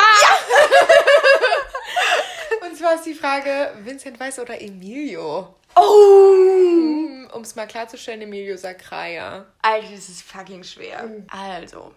[2.66, 5.54] Und zwar ist die Frage, Vincent Weiss oder Emilio?
[5.76, 7.28] Oh!
[7.34, 9.46] Um es mal klarzustellen, Emilio Sacraia.
[9.62, 11.08] Alter, das ist fucking schwer.
[11.30, 11.94] Also,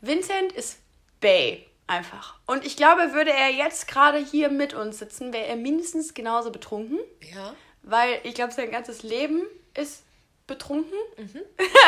[0.00, 0.78] Vincent ist
[1.20, 1.66] Bay.
[1.86, 2.36] Einfach.
[2.46, 6.50] Und ich glaube, würde er jetzt gerade hier mit uns sitzen, wäre er mindestens genauso
[6.50, 6.98] betrunken.
[7.20, 7.54] Ja.
[7.86, 9.42] Weil ich glaube, sein ganzes Leben
[9.74, 10.02] ist
[10.46, 10.98] betrunken.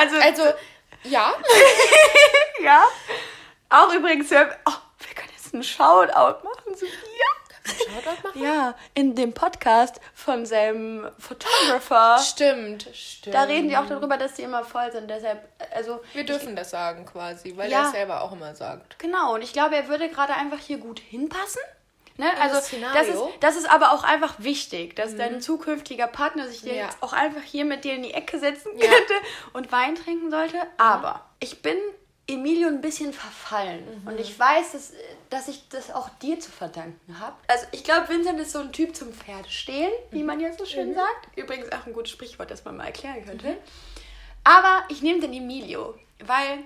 [0.01, 0.43] Also, Also,
[1.05, 1.33] ja.
[2.63, 2.85] ja.
[3.69, 6.77] Auch übrigens, wir, oh, wir können jetzt einen Shoutout machen.
[7.67, 8.43] Shoutout machen?
[8.43, 12.19] Ja, in dem Podcast von seinem Photographer.
[12.19, 13.35] Stimmt, stimmt.
[13.35, 15.11] Da reden die auch darüber, dass die immer voll sind.
[15.11, 16.01] Deshalb, also.
[16.13, 17.81] Wir dürfen das sagen quasi, weil Ja.
[17.81, 18.99] er es selber auch immer sagt.
[18.99, 21.63] Genau, und ich glaube, er würde gerade einfach hier gut hinpassen.
[22.19, 22.27] Ne?
[22.37, 26.63] das Also das, ist, das ist aber auch einfach wichtig, dass dein zukünftiger Partner sich
[26.63, 26.85] dir Ja.
[26.85, 28.87] jetzt auch einfach hier mit dir in die Ecke setzen Ja.
[28.91, 29.13] könnte
[29.53, 30.59] und Wein trinken sollte.
[30.79, 31.77] Aber ich bin
[32.29, 34.03] Emilio ein bisschen verfallen.
[34.05, 34.93] Und ich weiß, dass,
[35.31, 37.37] dass ich das auch dir zu verdanken habe.
[37.47, 40.65] Also ich glaube, Vincent ist so ein Typ zum Pferde stehen, wie man ja so
[40.65, 41.29] schön sagt.
[41.37, 43.57] Übrigens auch ein gutes Sprichwort, das man mal erklären könnte.
[44.43, 45.95] Aber ich nehme den Emilio,
[46.25, 46.65] weil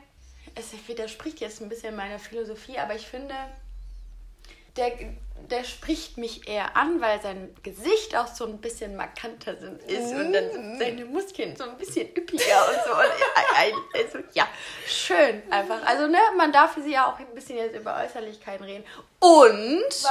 [0.55, 3.35] es widerspricht jetzt ein bisschen meiner Philosophie, aber ich finde,
[4.77, 4.93] der,
[5.49, 9.53] der spricht mich eher an, weil sein Gesicht auch so ein bisschen markanter
[9.87, 12.93] ist und dann sind seine Muskeln so ein bisschen üppiger und so.
[12.93, 13.11] Und,
[13.97, 14.47] also, ja,
[14.87, 15.85] schön einfach.
[15.85, 18.85] Also, ne, man darf sie ja auch ein bisschen jetzt über Äußerlichkeiten reden.
[19.21, 20.09] Und,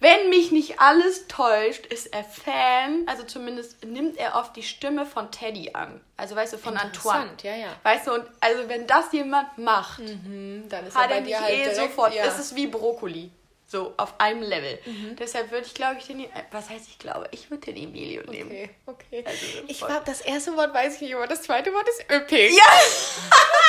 [0.00, 5.06] wenn mich nicht alles täuscht, ist er Fan, also zumindest nimmt er oft die Stimme
[5.06, 6.00] von Teddy an.
[6.16, 7.30] Also, weißt du, von Antoine.
[7.30, 7.68] Interessant, ja, ja.
[7.82, 11.20] Weißt du, und also wenn das jemand macht, Hm, Dann ist hat er er bei
[11.22, 12.14] mich dir halt eh direkt, sofort.
[12.14, 12.24] Ja.
[12.24, 13.30] Es ist wie Brokkoli.
[13.72, 14.80] So, auf einem Level.
[15.16, 16.18] Deshalb würde ich, glaube ich, den.
[16.24, 17.28] äh, Was heißt ich glaube?
[17.30, 18.50] Ich würde den Emilio nehmen.
[18.50, 19.24] Okay, okay.
[19.24, 22.50] Also, ich war, das erste Wort weiß ich nicht, aber das zweite Wort ist üppig.
[22.56, 22.64] Ja!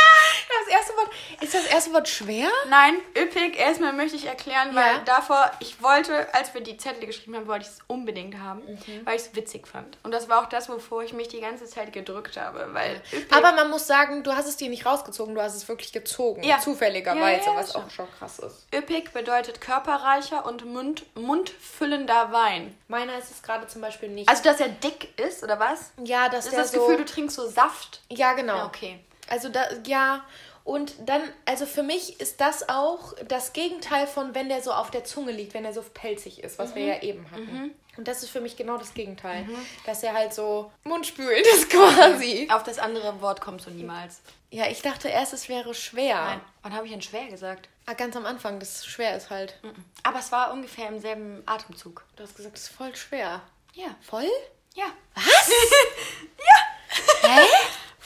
[0.72, 1.10] Das erste Wort,
[1.42, 2.48] ist das erste Wort schwer?
[2.70, 3.58] Nein, üppig.
[3.60, 5.00] Erstmal möchte ich erklären, weil Ja.
[5.06, 9.06] davor, ich wollte, als wir die Zettel geschrieben haben, wollte ich es unbedingt haben, Mhm.
[9.06, 9.98] weil ich es witzig fand.
[10.04, 13.34] Und das war auch das, wovor ich mich die ganze Zeit gedrückt habe, weil üppig.
[13.36, 16.42] Aber man muss sagen, du hast es dir nicht rausgezogen, du hast es wirklich gezogen.
[16.44, 16.60] Ja.
[16.60, 18.68] Zufälligerweise, Ja, was auch schon krass ist.
[18.74, 22.78] üppig bedeutet körperreicher und Mund, mundfüllender Wein.
[22.88, 24.30] Meiner ist es gerade zum Beispiel nicht.
[24.30, 25.92] Also, dass er dick ist, oder was?
[26.04, 26.80] ja, dass Ist der das so...
[26.80, 28.02] Gefühl, du trinkst so Saft?
[28.10, 28.56] ja, genau.
[28.58, 29.00] Ja, okay.
[29.30, 30.24] Also da, ja,
[30.64, 34.92] und dann, also für mich ist das auch das Gegenteil von, wenn der so auf
[34.92, 37.74] der Zunge liegt, wenn er so pelzig ist, was wir ja eben hatten.
[37.98, 39.46] Und das ist für mich genau das Gegenteil.
[39.86, 42.48] Dass er halt so mundspülend ist quasi.
[42.52, 44.22] Auf das andere Wort kommst du niemals.
[44.50, 46.16] Ja, ich dachte erst, es wäre schwer.
[46.16, 46.42] Nein.
[46.62, 47.68] Wann habe ich denn schwer gesagt?
[47.86, 49.60] Ah, ganz am Anfang, dass es schwer ist halt.
[50.04, 52.06] Aber es war ungefähr im selben Atemzug.
[52.16, 53.42] Du hast gesagt, es ist voll schwer.
[53.74, 53.96] Ja.
[54.02, 54.30] Voll?
[54.76, 54.86] Ja.
[55.16, 55.52] Was?
[57.24, 57.42] Hä?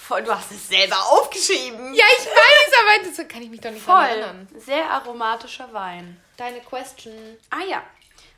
[0.08, 1.93] Voll, du hast es selber aufgeschrieben.
[1.95, 4.03] ja, ich weiß, aber das kann ich mich doch nicht Voll.
[4.03, 4.47] erinnern.
[4.56, 6.22] Sehr aromatischer Wein.
[6.38, 7.14] Deine Question.
[7.49, 7.82] Ah ja.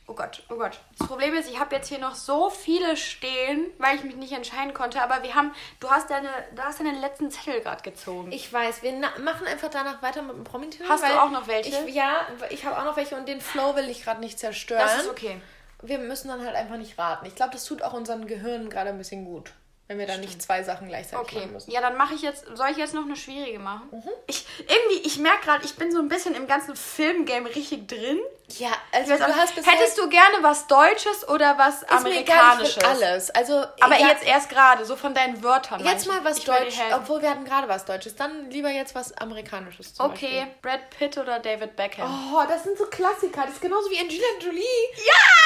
[0.10, 0.80] Oh Gott, oh Gott.
[0.98, 4.32] Das Problem ist, ich habe jetzt hier noch so viele stehen, weil ich mich nicht
[4.32, 5.02] entscheiden konnte.
[5.02, 8.32] Aber wir haben, du hast deine, du hast deinen letzten Zettel gerade gezogen.
[8.32, 11.86] Ich weiß, wir machen einfach danach weiter mit dem promi Hast du auch noch welche?
[11.86, 14.80] Ich, ja, ich habe auch noch welche und den Flow will ich gerade nicht zerstören.
[14.80, 15.42] das ist okay.
[15.82, 17.26] Wir müssen dann halt einfach nicht raten.
[17.26, 19.52] Ich glaube, das tut auch unseren Gehirnen gerade ein bisschen gut,
[19.88, 21.72] wenn wir dann nicht zwei Sachen gleichzeitig Okay, machen müssen.
[21.72, 23.88] ja, dann mache ich jetzt, soll ich jetzt noch eine schwierige machen?
[23.92, 24.10] Mhm.
[24.28, 28.20] Ich, irgendwie, ich merke gerade, ich bin so ein bisschen im ganzen Filmgame richtig drin.
[28.60, 29.74] Ja, also du hast bisher...
[29.74, 32.84] Hättest du gerne was Deutsches oder was ist mir egal, Amerikanisches?
[32.84, 33.30] alles.
[33.32, 35.84] Also, Aber ja, jetzt erst gerade, so von deinen Wörtern.
[35.86, 38.16] jetzt mal was Deutsches, obwohl wir hatten gerade was Deutsches.
[38.16, 40.56] Dann lieber jetzt was Amerikanisches zum Okay, Beispiel.
[40.62, 42.32] Brad Pitt oder David Beckham?
[42.34, 43.42] Oh, das sind so Klassiker.
[43.44, 44.64] Das ist genauso wie Angelina Jolie.
[44.96, 45.37] Ja!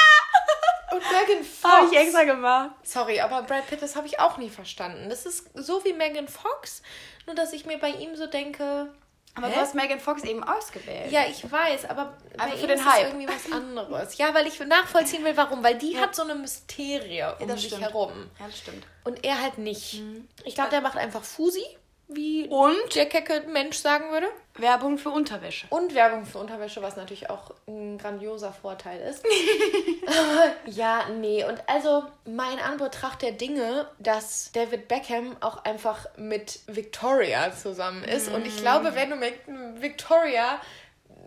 [0.92, 1.74] Und Megan Fox.
[1.74, 2.70] Habe ich extra gemacht.
[2.82, 5.08] Sorry, aber Brad Pitt, das habe ich auch nie verstanden.
[5.08, 6.82] Das ist so wie Megan Fox,
[7.26, 8.92] nur dass ich mir bei ihm so denke.
[9.34, 9.54] Aber Hä?
[9.54, 11.10] du hast Megan Fox eben ausgewählt.
[11.10, 13.06] Ja, ich weiß, aber Einfach für den ist Hype.
[13.06, 14.18] es irgendwie was anderes.
[14.18, 15.64] Ja, weil ich nachvollziehen will, warum.
[15.64, 17.82] Weil die hat so eine Mysterie um das sich stimmt.
[17.82, 18.30] herum.
[18.38, 18.84] Ja, das stimmt.
[19.04, 20.02] Und er halt nicht.
[20.44, 21.64] Ich glaube, der macht einfach Fusi,
[22.08, 24.28] wie Und der kecke Mensch sagen würde.
[24.54, 25.66] Werbung für Unterwäsche.
[25.70, 29.24] Und Werbung für Unterwäsche, was natürlich auch ein grandioser Vorteil ist.
[30.66, 31.44] Ja, nee.
[31.44, 38.28] Und also mein Anbetracht der Dinge, dass David Beckham auch einfach mit Victoria zusammen ist.
[38.28, 39.34] Und ich glaube, wenn du mit
[39.80, 40.60] Victoria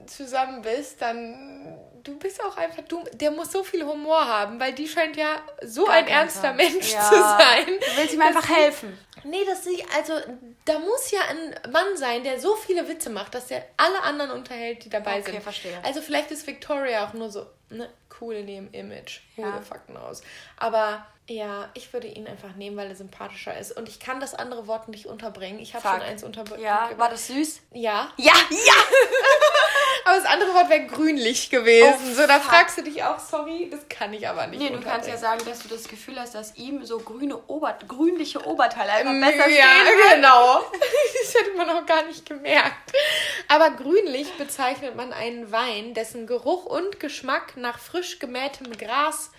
[0.08, 3.04] zusammen bist, dann du bist auch einfach du.
[3.14, 6.56] Der muss so viel Humor haben, weil die scheint ja so Gar ein ernster Tag.
[6.58, 7.02] Mensch Ja.
[7.02, 7.66] zu sein.
[7.68, 8.98] Du willst ihm einfach helfen.
[9.24, 10.14] Nee, das sie, also
[10.66, 14.30] da muss ja ein Mann sein, der so viele Witze macht, dass der alle anderen
[14.32, 15.44] unterhält, die dabei Okay, sind.
[15.44, 15.80] verstehe.
[15.84, 17.90] Also vielleicht ist Victoria auch nur so, ne,
[18.22, 19.22] cool in ihrem Image.
[19.36, 19.62] Hole Ja.
[19.62, 20.22] Fakten aus.
[20.58, 23.72] Aber ja, ich würde ihn einfach nehmen, weil er sympathischer ist.
[23.76, 25.58] Und ich kann das andere Wort nicht unterbringen.
[25.58, 26.62] Ich habe schon eins unterbringen.
[26.64, 27.62] Ja, war das süß?
[27.72, 28.12] Ja.
[28.18, 28.74] Ja, ja!
[30.06, 31.96] Aber das andere Wort wäre grünlich gewesen.
[32.12, 32.52] Oh, so, da fuck.
[32.52, 35.44] fragst du dich auch, sorry, das kann ich aber nicht Nee, du kannst ja sagen,
[35.46, 39.66] dass du das Gefühl hast, dass ihm so grüne Ober grünliche Oberteile einfach besser ja,
[39.66, 40.16] stehen.
[40.16, 40.64] genau.
[41.26, 42.94] Das hätte man auch gar nicht gemerkt.
[43.48, 49.32] Aber grünlich bezeichnet man einen Wein, dessen Geruch und Geschmack nach frisch gemähtem Gras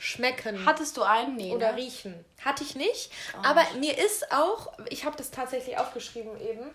[0.00, 1.36] schmecken Hattest du einen?
[1.36, 1.52] Nee.
[1.52, 1.78] oder ne?
[1.78, 2.24] riechen.
[2.44, 3.10] Hatte ich nicht.
[3.42, 6.70] Aber mir ist auch, ich habe das tatsächlich aufgeschrieben eben,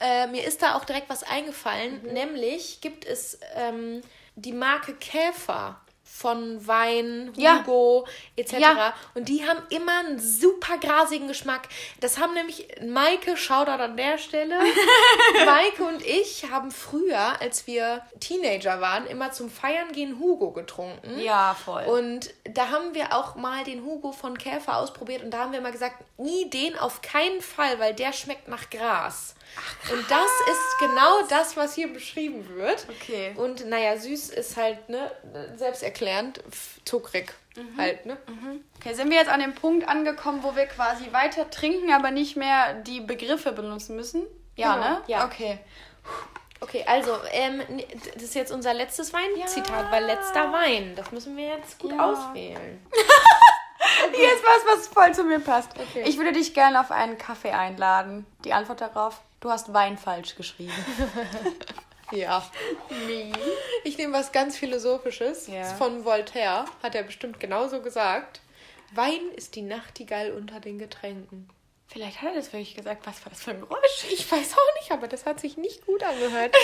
[0.00, 2.02] äh, mir ist da auch direkt was eingefallen.
[2.12, 4.02] Nämlich gibt es ähm,
[4.34, 7.58] die Marke Käfer von Wein, Ja.
[7.58, 8.52] Hugo etc.
[8.58, 8.94] Ja.
[9.14, 11.68] Und die haben immer einen super grasigen Geschmack.
[12.00, 14.58] Das haben nämlich Maike, Shoutout an der Stelle.
[15.44, 21.18] Maike und ich haben früher, als wir Teenager waren, immer zum Feiern gehen Hugo getrunken.
[21.18, 21.84] Ja, voll.
[21.84, 25.60] Und da haben wir auch mal den Hugo von Käfer ausprobiert und da haben wir
[25.60, 29.34] mal gesagt, nie den auf keinen Fall, weil der schmeckt nach Gras.
[29.92, 32.86] Und das ist genau das, was hier beschrieben wird.
[32.88, 33.34] Okay.
[33.36, 35.10] Und naja, süß ist halt, ne,
[35.56, 36.42] selbsterklärend,
[36.84, 37.78] zuckrig Mhm.
[37.80, 38.18] halt, ne?
[38.78, 42.36] Okay, sind wir jetzt an dem Punkt angekommen, wo wir quasi weiter trinken, aber nicht
[42.36, 44.26] mehr die Begriffe benutzen müssen?
[44.56, 45.02] Ja, Genau, ne?
[45.06, 45.24] ja.
[45.24, 45.58] Okay.
[46.60, 47.62] Okay, also, ähm,
[48.14, 50.94] das ist jetzt unser letztes Weinzitat, weil letzter Wein.
[50.96, 52.04] Das müssen wir jetzt gut Ja.
[52.10, 52.84] auswählen.
[54.14, 55.70] Hier ist was, was voll zu mir passt.
[55.78, 56.02] Okay.
[56.06, 58.26] Ich würde dich gerne auf einen Kaffee einladen.
[58.44, 60.72] Die Antwort darauf, du hast Wein falsch geschrieben.
[62.12, 62.48] Ja.
[63.82, 65.48] Ich nehme was ganz Philosophisches.
[65.48, 65.64] Ja.
[65.64, 66.66] Von Voltaire.
[66.80, 68.40] Hat er bestimmt genauso gesagt.
[68.94, 71.50] Wein ist die Nachtigall unter den Getränken.
[71.88, 73.04] Vielleicht hat er das wirklich gesagt.
[73.08, 74.06] Was war das für ein Geräusch?
[74.12, 76.54] Ich weiß auch nicht, aber das hat sich nicht gut angehört.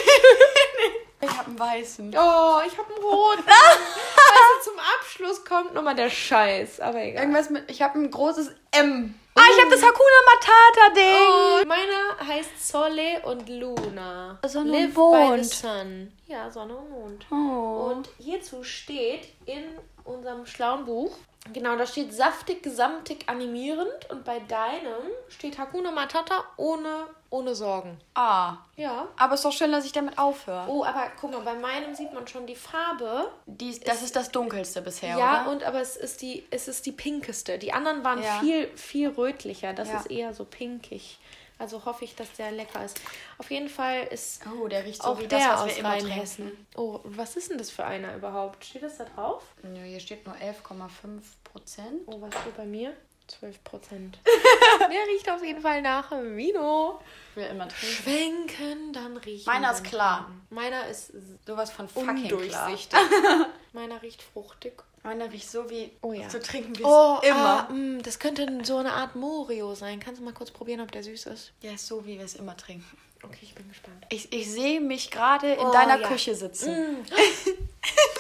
[1.22, 2.08] Ich habe einen weißen.
[2.08, 3.44] Oh, ich habe einen roten.
[3.46, 6.80] also zum Abschluss kommt nochmal der Scheiß.
[6.80, 7.22] Aber egal.
[7.22, 9.14] Irgendwas mit, ich habe ein großes M.
[9.36, 11.62] Ah, ich habe das Hakuna Matata-Ding.
[11.62, 14.38] Oh, meine heißt Sole und Luna.
[14.46, 16.08] Sonne und Live by Mond.
[16.26, 17.26] Ja, Sonne und Mond.
[17.30, 17.92] Oh.
[17.92, 19.62] Und hierzu steht in
[20.04, 21.16] unserem schlauen Buch,
[21.52, 24.10] genau, da steht saftig, gesamtig, animierend.
[24.10, 27.98] Und bei deinem steht Hakuna Matata ohne, ohne Sorgen.
[28.14, 28.56] Ah.
[28.76, 29.08] Ja.
[29.18, 30.64] Aber ist doch schön, dass ich damit aufhöre.
[30.68, 33.30] Oh, aber guck mal, bei meinem sieht man schon die Farbe.
[33.46, 35.50] Die, das ist das dunkelste bisher, Ja, oder?
[35.52, 37.58] und aber es ist die, es ist die pinkeste.
[37.58, 38.38] Die anderen waren Ja.
[38.40, 39.72] viel, viel rötlicher.
[39.72, 39.98] Das Ja.
[39.98, 41.18] ist eher so pinkig.
[41.62, 43.00] Also hoffe ich, dass der lecker ist.
[43.38, 45.78] Auf jeden Fall ist Oh, der riecht so auch wie der das, was aus wir
[45.78, 46.66] immer Rheinhessen.
[46.74, 48.64] Oh, was ist denn das für einer überhaupt?
[48.64, 49.44] Steht das da drauf?
[49.62, 52.02] Nö, hier steht nur 11,5 Prozent.
[52.06, 52.96] Oh, was steht bei mir?
[53.28, 54.18] 12 Prozent.
[54.80, 57.00] der riecht auf jeden Fall nach Vino.
[57.36, 57.96] Will immer trinken.
[57.96, 59.46] Schwenken, dann riechen.
[59.46, 60.32] Meiner ist klar.
[60.50, 61.12] Meiner ist
[61.46, 62.98] Sowas von fucking undurchsichtig.
[63.72, 64.82] Meiner riecht fruchtig.
[65.04, 66.28] Meiner riecht so wie Oh ja.
[66.28, 67.66] zu trinken wie Oh, es immer.
[67.68, 69.98] Ah, mh, das könnte so eine Art Morio sein.
[69.98, 71.52] Kannst du mal kurz probieren, ob der süß ist?
[71.60, 72.84] Ja, ist so wie wir es immer trinken.
[73.24, 74.04] Okay, ich bin gespannt.
[74.10, 76.08] Ich, ich sehe mich gerade in Oh, deiner ja.
[76.08, 76.98] Küche sitzen.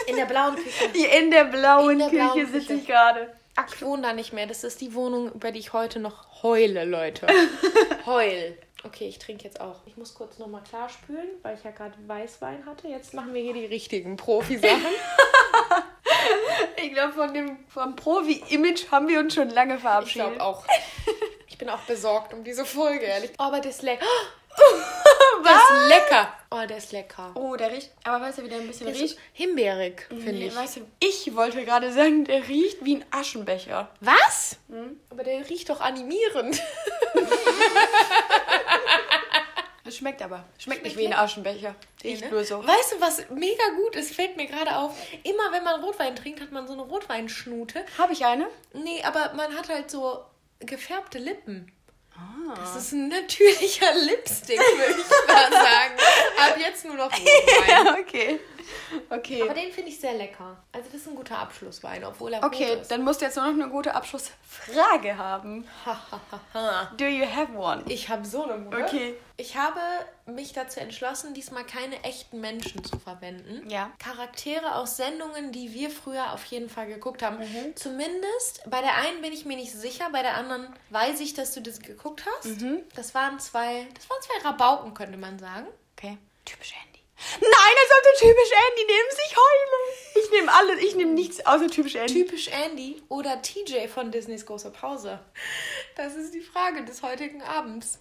[0.08, 0.86] In der blauen Küche.
[1.16, 2.74] In der blauen In der Küche blauen sitze Küche.
[2.80, 3.32] ich gerade.
[3.68, 4.46] Ich wohne da nicht mehr.
[4.48, 7.28] Das ist die Wohnung, über die ich heute noch heule, Leute.
[8.06, 8.58] Heul.
[8.84, 9.76] Okay, ich trinke jetzt auch.
[9.86, 12.88] Ich muss kurz nochmal klar spülen, weil ich ja gerade Weißwein hatte.
[12.88, 14.80] Jetzt machen wir hier die richtigen Profi-Sachen.
[16.76, 20.34] Ich glaube, von dem vom Profi-Image haben wir uns schon lange Ich verabschiedet.
[20.34, 20.64] glaube auch.
[21.48, 23.30] Ich bin auch besorgt um diese Folge, ehrlich.
[23.38, 24.06] Oh, aber der ist lecker.
[25.44, 26.32] Der ist lecker.
[26.50, 27.32] Oh, der ist lecker.
[27.34, 27.90] Oh, der riecht.
[28.04, 29.18] Aber weißt du, wie der ein bisschen Der riecht?
[29.32, 30.54] himbeerig, finde Nee, ich.
[30.56, 33.88] Weißt du, ich wollte gerade sagen, der riecht wie ein Aschenbecher.
[34.00, 34.56] Was?
[35.10, 36.60] Aber der riecht doch animierend.
[39.92, 40.42] Das schmeckt aber.
[40.58, 41.20] Schmeckt nicht Schmeckt wie ein.
[41.20, 41.74] Aschenbecher.
[42.02, 42.30] Riecht Ne?
[42.30, 42.66] nur so.
[42.66, 44.96] Weißt du, was mega gut ist, fällt mir gerade auf.
[45.22, 47.84] Immer wenn man Rotwein trinkt, hat man so eine Rotweinschnute.
[47.98, 48.46] Habe ich eine?
[48.72, 50.24] Nee, aber man hat halt so
[50.60, 51.70] gefärbte Lippen.
[52.16, 52.54] Ah.
[52.56, 55.94] Das ist ein natürlicher Lipstick, würde ich mal sagen.
[56.40, 57.68] Ab jetzt nur noch Rotwein.
[57.68, 58.40] Ja, okay.
[59.10, 59.42] Okay.
[59.42, 60.56] Aber den finde ich sehr lecker.
[60.72, 62.90] Also das ist ein guter Abschlusswein, obwohl er Okay, rot ist.
[62.90, 65.66] dann musst du jetzt nur noch eine gute Abschlussfrage haben.
[66.96, 67.82] Do you have one?
[67.88, 68.82] Ich habe so eine gute.
[68.84, 69.14] Okay.
[69.36, 69.80] Ich habe
[70.26, 73.68] mich dazu entschlossen, diesmal keine echten Menschen zu verwenden.
[73.68, 73.90] Ja.
[73.98, 77.38] Charaktere aus Sendungen, die wir früher auf jeden Fall geguckt haben.
[77.38, 77.74] Mhm.
[77.76, 81.52] Zumindest bei der einen bin ich mir nicht sicher, bei der anderen weiß ich, dass
[81.54, 82.60] du das geguckt hast.
[82.60, 82.82] Mhm.
[82.94, 85.66] Das waren zwei, das waren zwei Rabauken, könnte man sagen.
[85.96, 86.18] Okay.
[86.44, 86.91] Typisch Andy.
[87.40, 90.24] Nein, er sollte typisch Andy nehmen, sich heulen.
[90.24, 92.24] Ich nehme alles, ich nehme nichts außer typisch Andy.
[92.24, 95.20] Typisch Andy oder TJ von Disneys große Pause.
[95.96, 97.98] Das ist die Frage des heutigen Abends.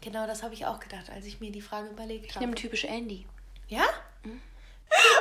[0.00, 2.44] Genau, das habe ich auch gedacht, als ich mir die Frage überlegt ich habe.
[2.44, 3.26] nehme typisch Andy.
[3.68, 3.84] Ja?
[4.24, 4.38] Okay.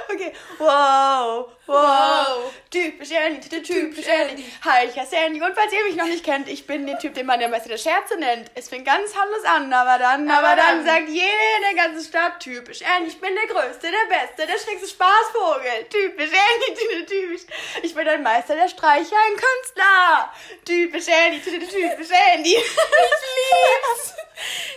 [0.57, 1.51] Wow.
[1.65, 1.75] Wow.
[1.75, 2.53] Wow.
[2.69, 4.45] Typisch Andy, typisch Andy.
[4.63, 5.41] Hi, ich heiße Andy.
[5.41, 7.69] Und falls ihr mich noch nicht kennt, ich bin der Typ, den man der Meister
[7.69, 8.51] der Scherze nennt.
[8.53, 10.85] Es fängt ganz harmlos an, aber dann, aber, Aber dann, dann.
[10.85, 13.09] sagt jeder in der ganzen Stadt typisch Andy.
[13.09, 15.85] Ich bin der Größte, der Beste, der schrägste Spaßvogel.
[15.89, 17.41] Typisch Andy, typisch.
[17.81, 20.33] Ich bin ein Meister der Streicher, ein Künstler.
[20.65, 22.55] Typisch Andy, typisch Andy.
[22.55, 24.13] Ich lieb's.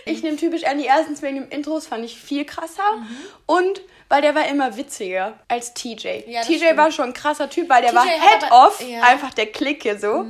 [0.05, 2.83] Ich nehme typisch Andy erstens wegen dem Intros fand ich viel krasser
[3.45, 6.23] und weil der war immer witziger als TJ.
[6.27, 6.77] Ja, TJ stimmt.
[6.77, 9.01] war schon ein krasser Typ, weil der TJ war hat Head aber- off, ja.
[9.03, 10.25] einfach der Clique so.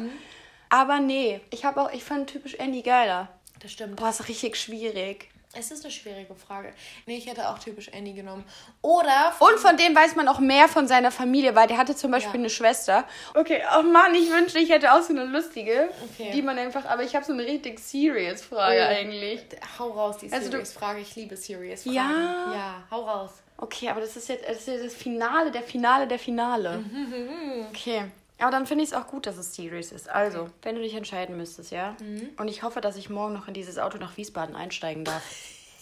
[0.70, 3.30] Aber nee, ich habe auch ich fand typisch Andy geiler.
[3.62, 3.96] Das stimmt.
[3.98, 5.30] Boah, ist richtig schwierig.
[5.54, 6.72] Es ist eine schwierige Frage.
[7.08, 8.43] Nee, ich hätte auch typisch Andy genommen.
[8.84, 12.12] Oder Und von dem weiß man auch mehr von seiner Familie, weil der hatte zum
[12.12, 12.39] Beispiel Ja.
[12.41, 13.04] eine Schwester.
[13.34, 16.30] Okay, oh Mann, ich wünschte, ich hätte auch so eine lustige, Okay.
[16.36, 18.93] die man einfach, aber ich habe so eine richtig serious Frage Oh.
[18.95, 19.41] eigentlich.
[19.80, 21.00] hau raus, die Also du- Serious-Frage.
[21.00, 21.95] Ich liebe Serious-Fragen.
[21.95, 22.54] Ja.
[22.54, 23.32] Ja, hau raus.
[23.58, 26.78] Okay, aber das ist jetzt das, ist jetzt das Finale, der Finale, der Finale.
[26.78, 27.66] Mhm.
[27.70, 28.04] Okay.
[28.40, 30.10] Aber dann finde ich es auch gut, dass es Series ist.
[30.10, 31.96] Also, wenn du dich entscheiden müsstest, ja?
[32.00, 32.30] Mhm.
[32.38, 35.24] Und ich hoffe, dass ich morgen noch in dieses Auto nach Wiesbaden einsteigen darf.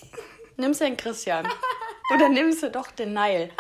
[0.58, 1.48] nimmst du den Christian?
[2.16, 3.50] Oder nimmst du doch den Nile?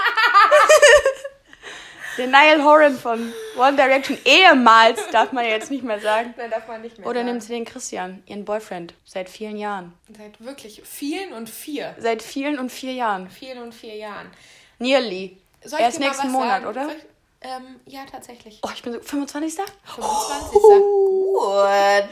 [2.17, 4.17] Den Niall Horan von One Direction.
[4.25, 6.33] Ehemals darf man jetzt nicht mehr sagen.
[6.35, 7.27] Nein, darf man nicht mehr Oder sagen.
[7.29, 9.93] nimmt sie den Christian, ihren Boyfriend, seit vielen Jahren.
[10.17, 11.95] Seit wirklich vielen und vier.
[11.99, 13.29] Seit vielen und vier Jahren.
[13.29, 14.31] Vielen und vier Jahren.
[14.79, 15.37] Nearly.
[15.63, 16.65] Soll Erst nächsten Monat, sagen?
[16.65, 16.95] oder?
[17.41, 18.59] Ähm, ja, tatsächlich.
[18.63, 19.63] Oh, ich bin so 25.
[19.85, 20.61] 25.
[20.61, 22.09] What?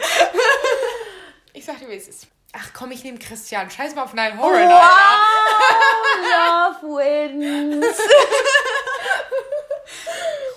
[1.54, 2.28] Ich sag dir, wie es ist.
[2.54, 3.70] Ach komm, ich nehme Christian.
[3.70, 4.82] Scheiß mal auf Niall Horan, Wow,
[6.82, 7.98] love wins.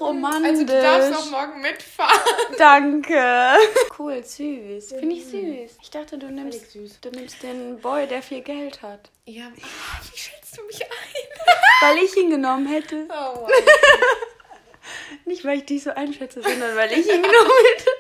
[0.01, 0.49] Romantisch.
[0.51, 2.21] Also du darfst auch morgen mitfahren.
[2.57, 3.55] Danke.
[3.99, 4.91] Cool, süß.
[4.91, 5.79] Finde ich süß.
[5.83, 9.11] Ich dachte, du nimmst, du nimmst den Boy, der viel Geld hat.
[9.25, 10.89] Ja, ah, wie schätzt du mich ein?
[11.81, 13.09] Weil ich ihn genommen hätte.
[13.11, 13.51] Oh, wow.
[15.25, 17.91] Nicht, weil ich dich so einschätze, sondern weil ich ihn genommen hätte.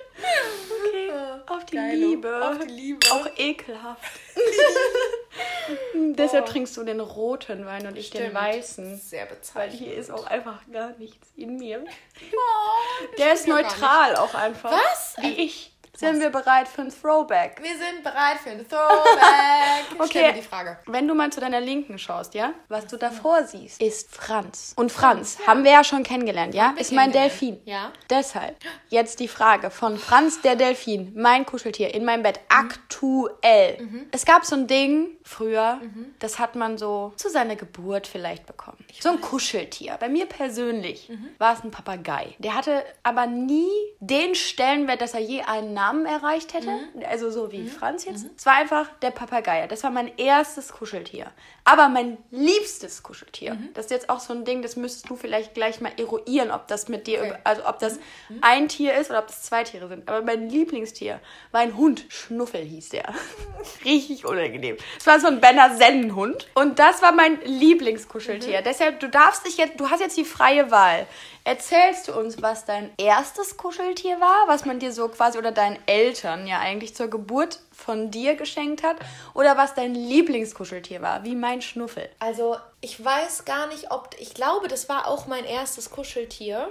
[0.89, 1.11] Okay.
[1.47, 2.09] Auf die Geilo.
[2.09, 2.47] Liebe.
[2.49, 3.11] Auf die Liebe.
[3.11, 4.03] Auch ekelhaft.
[5.95, 8.35] Deshalb trinkst du den roten Wein und ich den Stimmt.
[8.35, 8.99] weißen.
[8.99, 9.79] Sehr Weil bezeichnend.
[9.81, 11.85] hier ist auch einfach gar nichts in mir.
[12.33, 14.73] Oh, Der ist neutral auch einfach.
[14.73, 15.17] Was?
[15.21, 15.73] Wie ich.
[15.99, 17.59] Sind wir bereit für ein Throwback?
[17.61, 19.99] Wir sind bereit für ein Throwback.
[19.99, 20.33] Okay.
[20.37, 20.79] die Frage.
[20.87, 24.75] Wenn du mal zu deiner Linken schaust, ja, was du davor siehst, ist Franz.
[24.77, 27.11] Und Franz haben wir ja schon kennengelernt, ja, ist mein.
[27.11, 27.61] Delfin.
[27.65, 27.93] Ja.
[28.11, 28.57] Deshalb
[28.89, 34.09] jetzt die Frage von Franz der Delfin, mein Kuscheltier in meinem Bett aktuell.
[34.13, 35.81] Es gab so ein Ding früher,
[36.21, 38.79] das hat man so zu seiner Geburt vielleicht bekommen.
[38.99, 39.97] So ein Kuscheltier.
[40.01, 42.35] Bei mir persönlich war es ein Papagei.
[42.39, 43.69] Der hatte aber nie
[44.01, 46.71] den Stellenwert, dass er je einen Namen erreicht hätte.
[47.09, 48.27] Also so wie Franz jetzt.
[48.37, 49.67] Es war einfach der Papagei.
[49.67, 51.31] Das war mein erstes Kuscheltier.
[51.65, 53.59] Aber mein liebstes Kuscheltier.
[53.75, 56.67] Das ist jetzt auch so ein Ding, das müsstest du vielleicht gleich mal eruieren, ob
[56.69, 57.35] das mit dir, Okay.
[57.45, 57.99] also ob das
[58.41, 60.09] ein Tier ist oder ob das zwei Tiere sind.
[60.09, 61.21] Aber mein Lieblingstier
[61.51, 62.07] war ein Hund.
[62.09, 63.13] Schnuffel hieß der.
[63.85, 64.77] Richtig unangenehm.
[64.99, 66.49] Es war so ein Benner Sennenhund.
[66.55, 68.63] Und das war mein Lieblingskuscheltier.
[68.63, 71.07] Deshalb, du darfst dich jetzt, du hast jetzt die freie Wahl.
[71.45, 75.79] Erzählst du uns, was dein erstes Kuscheltier war, was man dir so quasi oder deinen
[75.87, 78.97] Eltern ja eigentlich zur Geburt von dir geschenkt hat?
[79.35, 82.09] Oder was dein Lieblingskuscheltier war, wie mein Schnuffel?
[82.19, 84.11] Also, ich weiß gar nicht, ob.
[84.19, 86.69] Ich glaube, das war auch mein erstes Kuscheltier,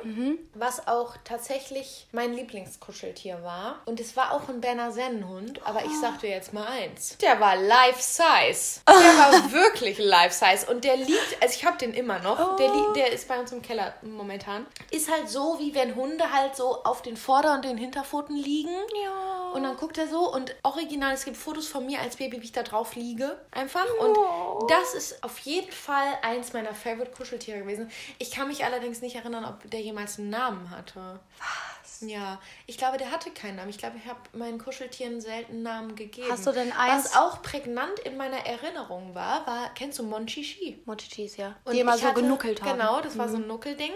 [0.54, 3.80] was auch tatsächlich mein Lieblingskuscheltier war.
[3.86, 7.40] Und es war auch ein Berner Sennenhund, aber ich sag dir jetzt mal eins: Der
[7.40, 8.82] war life size.
[8.88, 10.70] Der war wirklich life size.
[10.70, 12.56] Und der liegt, also ich habe den immer noch.
[12.58, 14.66] Der, li der ist bei uns im Keller momentan.
[14.92, 18.76] Ist halt so, wie wenn Hunde halt so auf den Vorder- und den Hinterpfoten liegen.
[19.04, 19.47] Ja.
[19.54, 22.46] Und dann guckt er so und original, es gibt Fotos von mir als Baby, wie
[22.46, 23.40] ich da drauf liege.
[23.52, 23.86] Einfach.
[24.00, 24.18] Und
[24.70, 27.90] das ist auf jeden Fall eins meiner Favorite Kuscheltiere gewesen.
[28.20, 31.20] Ich kann mich allerdings nicht erinnern, ob der jemals einen Namen hatte.
[31.40, 31.87] Was?
[32.02, 33.70] Ja, ich glaube, der hatte keinen Namen.
[33.70, 36.28] Ich glaube, ich habe meinen Kuscheltieren selten Namen gegeben.
[36.32, 40.82] Hast du denn eins- Was auch prägnant in meiner Erinnerung war, war, kennst du Monchichi?
[40.86, 41.56] Mochichis, ja.
[41.66, 42.78] Und die immer so hatte- genuckelt haben.
[42.78, 42.82] Mhm.
[42.82, 43.94] Genau, das war so ein Nuckelding.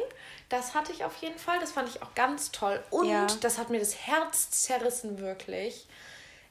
[0.49, 1.59] Das hatte ich auf jeden Fall.
[1.59, 2.83] Das fand ich auch ganz toll.
[2.89, 3.27] Und Ja.
[3.41, 5.87] das hat mir das Herz zerrissen, wirklich.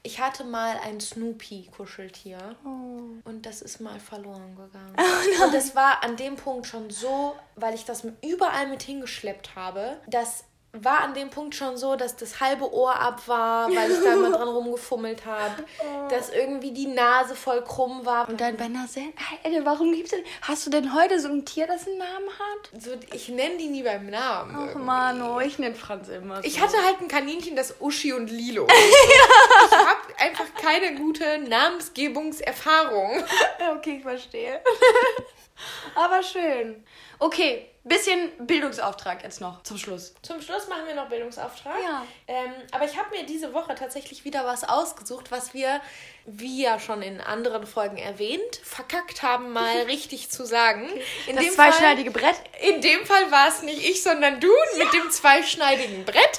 [0.02, 3.28] Ich hatte mal ein Snoopy-Kuscheltier Oh.
[3.28, 4.94] und das ist mal verloren gegangen.
[5.44, 9.98] und das war an dem Punkt schon so, weil ich das überall mit hingeschleppt habe,
[10.06, 13.98] das war an dem Punkt schon so, dass das halbe Ohr ab war, weil ich
[14.04, 15.64] da immer dran rumgefummelt habe,
[16.08, 18.28] dass irgendwie die Nase voll krumm war.
[18.28, 19.12] Und dein Benner Sen.
[19.44, 20.22] Alter, warum gibt's denn.
[20.42, 22.82] Hast du denn heute so ein Tier, das einen Namen hat?
[22.82, 24.54] so, ich nenne die nie beim Namen.
[24.54, 24.84] Ach, irgendwie.
[24.84, 26.36] Mano, ich nenne Franz immer.
[26.36, 26.42] So.
[26.44, 28.66] Ich hatte halt ein Kaninchen, das Uschi und Lilo.
[29.70, 33.24] ich habe einfach keine gute Namensgebungserfahrung.
[33.76, 34.60] Okay, ich verstehe.
[35.94, 36.82] Aber schön.
[37.18, 40.14] Okay, bisschen Bildungsauftrag jetzt noch zum Schluss.
[40.22, 41.76] Zum Schluss machen wir noch Bildungsauftrag.
[41.82, 42.06] Ja.
[42.26, 45.80] Ähm, aber ich habe mir diese Woche tatsächlich wieder was ausgesucht, was wir,
[46.26, 50.88] wie ja schon in anderen Folgen erwähnt, verkackt haben, mal richtig zu sagen.
[51.26, 52.36] In Das dem zweischneidige Brett.
[52.36, 56.38] Fall, in dem Fall war es nicht ich, sondern du mit dem zweischneidigen Brett.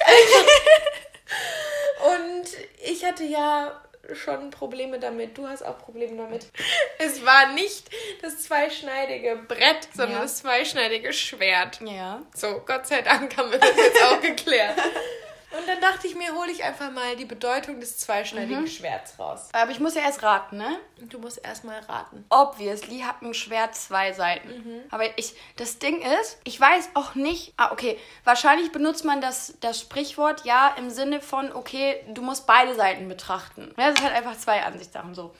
[2.14, 2.46] Und
[2.84, 3.80] ich hatte ja
[4.14, 5.36] schon Probleme damit.
[5.38, 6.46] Du hast auch Probleme damit.
[6.98, 7.90] Es war nicht
[8.22, 10.22] das zweischneidige Brett, sondern Ja.
[10.22, 11.80] das zweischneidige Schwert.
[11.84, 12.22] Ja.
[12.34, 14.78] So, Gott sei Dank haben wir das jetzt auch geklärt.
[15.58, 19.48] Und dann dachte ich mir, hole ich einfach mal die Bedeutung des zweischneidigen Schwerts raus.
[19.52, 20.78] Aber ich muss ja erst raten, ne?
[20.98, 22.24] Du musst erstmal raten.
[22.30, 24.82] Obviously hat ein Schwert zwei Seiten.
[24.90, 27.52] Aber ich, das Ding ist, ich weiß auch nicht.
[27.56, 27.98] Ah, okay.
[28.24, 33.08] Wahrscheinlich benutzt man das, das Sprichwort ja im Sinne von, okay, du musst beide Seiten
[33.08, 33.74] betrachten.
[33.76, 35.34] Ja, das ist halt einfach zwei Ansichtssachen so.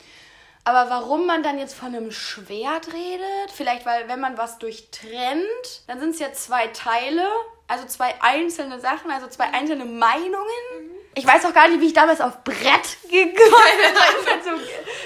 [0.64, 3.50] Aber warum man dann jetzt von einem Schwert redet?
[3.52, 7.26] Vielleicht, weil wenn man was durchtrennt, dann sind es ja zwei Teile,
[7.66, 10.91] also zwei einzelne Sachen, also zwei einzelne Meinungen.
[11.14, 13.94] Ich weiß auch gar nicht, wie ich damals auf Brett gekommen bin.
[14.24, 14.50] ich halt so,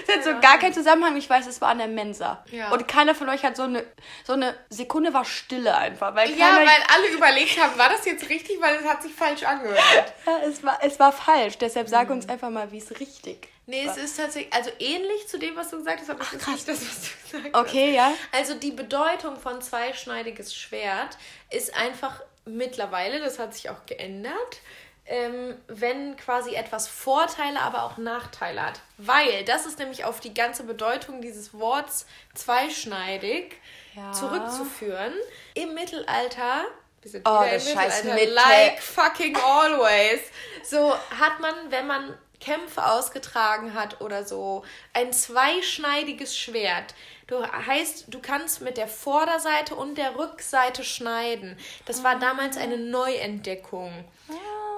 [0.07, 1.17] Das hat so gar keinen Zusammenhang.
[1.17, 2.45] Ich weiß, es war an der Mensa.
[2.53, 2.71] Ja.
[2.71, 3.85] Und keiner von euch hat so eine,
[4.25, 6.15] so eine Sekunde war Stille einfach.
[6.15, 9.43] Weil Ja, weil alle überlegt haben, war das jetzt richtig, weil es hat sich falsch
[9.43, 9.79] angehört.
[10.27, 11.59] Ja, es, war, es war falsch.
[11.59, 11.91] Deshalb Mhm.
[11.91, 15.57] sag uns einfach mal, wie es richtig Nee, es ist tatsächlich, also ähnlich zu dem,
[15.57, 17.01] was du gesagt hast, aber es ist nicht das, was
[17.33, 17.61] du gesagt hast.
[17.69, 18.13] Okay, ja.
[18.31, 21.19] Also die Bedeutung von zweischneidiges Schwert
[21.51, 24.61] ist einfach mittlerweile, das hat sich auch geändert,
[25.09, 28.81] ähm, wenn quasi etwas Vorteile, aber auch Nachteile hat.
[28.99, 33.55] Weil das ist nämlich auf die ganze Bedeutung dieses Worts zweischneidig
[33.95, 34.13] Ja.
[34.13, 35.13] zurückzuführen.
[35.55, 36.65] Im Mittelalter,
[37.03, 38.33] wir sind Oh, das scheiß Mittelalter, Mitte.
[38.35, 40.21] like fucking always.
[40.65, 46.95] So hat man, wenn man Kämpfe ausgetragen hat oder so, ein zweischneidiges Schwert.
[47.29, 51.59] Du heißt, du kannst mit der Vorderseite und der Rückseite schneiden.
[51.87, 54.05] Das war damals eine Neuentdeckung.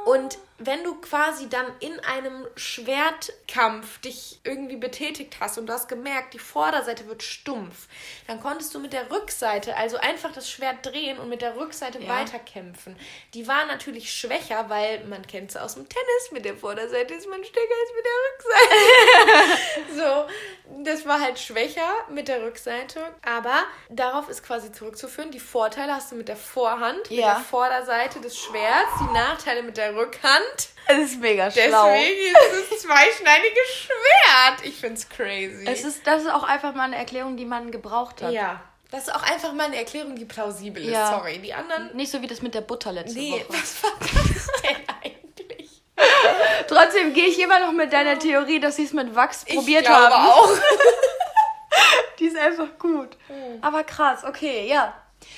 [0.04, 5.88] Und wenn du quasi dann in einem Schwertkampf dich irgendwie betätigt hast und du hast
[5.88, 7.86] gemerkt, die Vorderseite wird stumpf,
[8.26, 12.00] dann konntest du mit der Rückseite, also einfach das Schwert drehen und mit der Rückseite
[12.00, 12.08] Ja.
[12.08, 12.96] weiterkämpfen.
[13.34, 17.28] Die war natürlich schwächer, weil man kennt es aus dem Tennis, mit der Vorderseite ist
[17.28, 19.94] man stärker als mit der Rückseite.
[19.96, 20.26] so,
[20.84, 25.30] das war halt schwächer mit der Rückseite, aber darauf ist quasi zurückzuführen.
[25.30, 27.34] Die Vorteile hast du mit der Vorhand, mit Ja.
[27.34, 30.68] der Vorderseite des Schwerts, die Nachteile mit der Rückhand.
[30.86, 31.86] Es ist mega schlau.
[31.86, 34.64] Deswegen ist es zweischneidiges Schwert.
[34.64, 35.64] Ich find's crazy.
[35.66, 38.32] Es ist, das ist auch einfach mal eine Erklärung, die man gebraucht hat.
[38.32, 38.60] ja,
[38.90, 40.92] das ist auch einfach mal eine Erklärung, die plausibel ist.
[40.92, 41.10] Ja.
[41.10, 41.94] Sorry, die anderen.
[41.94, 43.44] Nicht so wie das mit der Butter letzte Nee, Woche.
[43.60, 45.17] was war das denn eigentlich?
[46.66, 49.88] Trotzdem gehe ich immer noch mit deiner Theorie, dass sie es mit Wachs probiert ich
[49.88, 50.26] glaube haben.
[50.28, 50.50] auch.
[52.18, 53.16] Die ist einfach gut.
[53.28, 53.58] Hm.
[53.62, 54.94] Aber krass, okay, ja.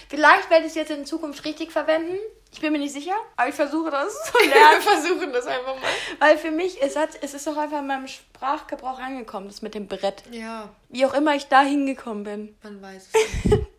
[0.08, 2.16] Vielleicht werde ich es jetzt in Zukunft richtig verwenden.
[2.52, 5.90] Ich bin mir nicht sicher, aber ich versuche das zu Wir versuchen das einfach mal.
[6.18, 9.74] Weil für mich, es, hat, es ist auch einfach in meinem Sprachgebrauch angekommen, das mit
[9.74, 10.24] dem Brett.
[10.32, 12.56] Ja, Wie auch immer ich da hingekommen bin.
[12.62, 13.66] man weiß es nicht.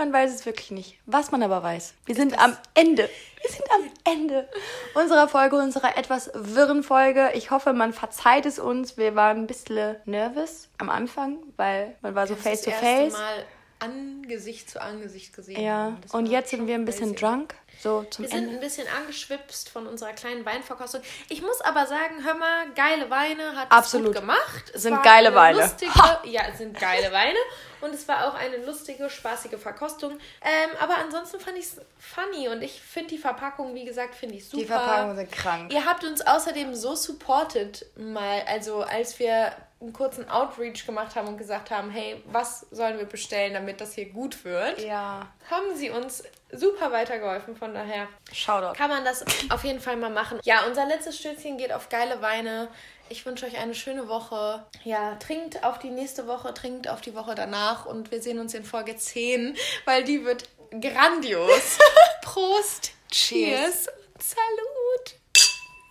[0.00, 0.96] Man weiß es wirklich nicht.
[1.04, 3.10] Was man aber weiß, wir sind am Ende.
[3.42, 4.48] Wir sind am Ende
[4.94, 7.32] unserer Folge, unserer etwas wirren Folge.
[7.34, 8.96] Ich hoffe, man verzeiht es uns.
[8.96, 13.12] Wir waren ein bisschen nervös am Anfang, weil man war so face to das face.
[13.12, 13.44] erste Mal
[13.80, 17.22] Angesicht zu Angesicht gesehen Ja, und jetzt sind wir ein bisschen crazy.
[17.22, 17.54] drunk.
[17.82, 18.54] So zum Wir sind Ende.
[18.56, 21.00] ein bisschen angeschwipst von unserer kleinen Weinverkostung.
[21.30, 24.08] Ich muss aber sagen, hör mal, geile Weine hat es Absolut.
[24.08, 24.64] gut gemacht.
[24.74, 25.58] Es Sind geile eine Weine.
[25.62, 25.92] Lustige,
[26.24, 27.38] ja, es sind geile Weine.
[27.80, 30.12] Und es war auch eine lustige, spaßige Verkostung.
[30.42, 32.48] Ähm, aber ansonsten fand ich es funny.
[32.48, 34.58] Und ich finde die Verpackung, wie gesagt, finde ich super.
[34.58, 35.72] Die Verpackungen sind krank.
[35.72, 41.28] Ihr habt uns außerdem so supported mal, also als wir einen kurzen Outreach gemacht haben
[41.28, 45.74] und gesagt haben, hey, was sollen wir bestellen, damit das hier gut wird, Ja, haben
[45.74, 46.22] sie uns
[46.52, 47.56] super weitergeholfen.
[47.56, 48.76] Von daher Shoutout.
[48.76, 50.40] kann man das auf jeden Fall mal machen.
[50.44, 52.68] Ja, unser letztes Stützchen geht auf geile Weine.
[53.08, 54.64] Ich wünsche euch eine schöne Woche.
[54.84, 58.54] Ja, trinkt auf die nächste Woche, trinkt auf die Woche danach und wir sehen uns
[58.54, 61.78] in Folge 10, weil die wird grandios.
[62.22, 65.19] Prost, Cheers und Salut.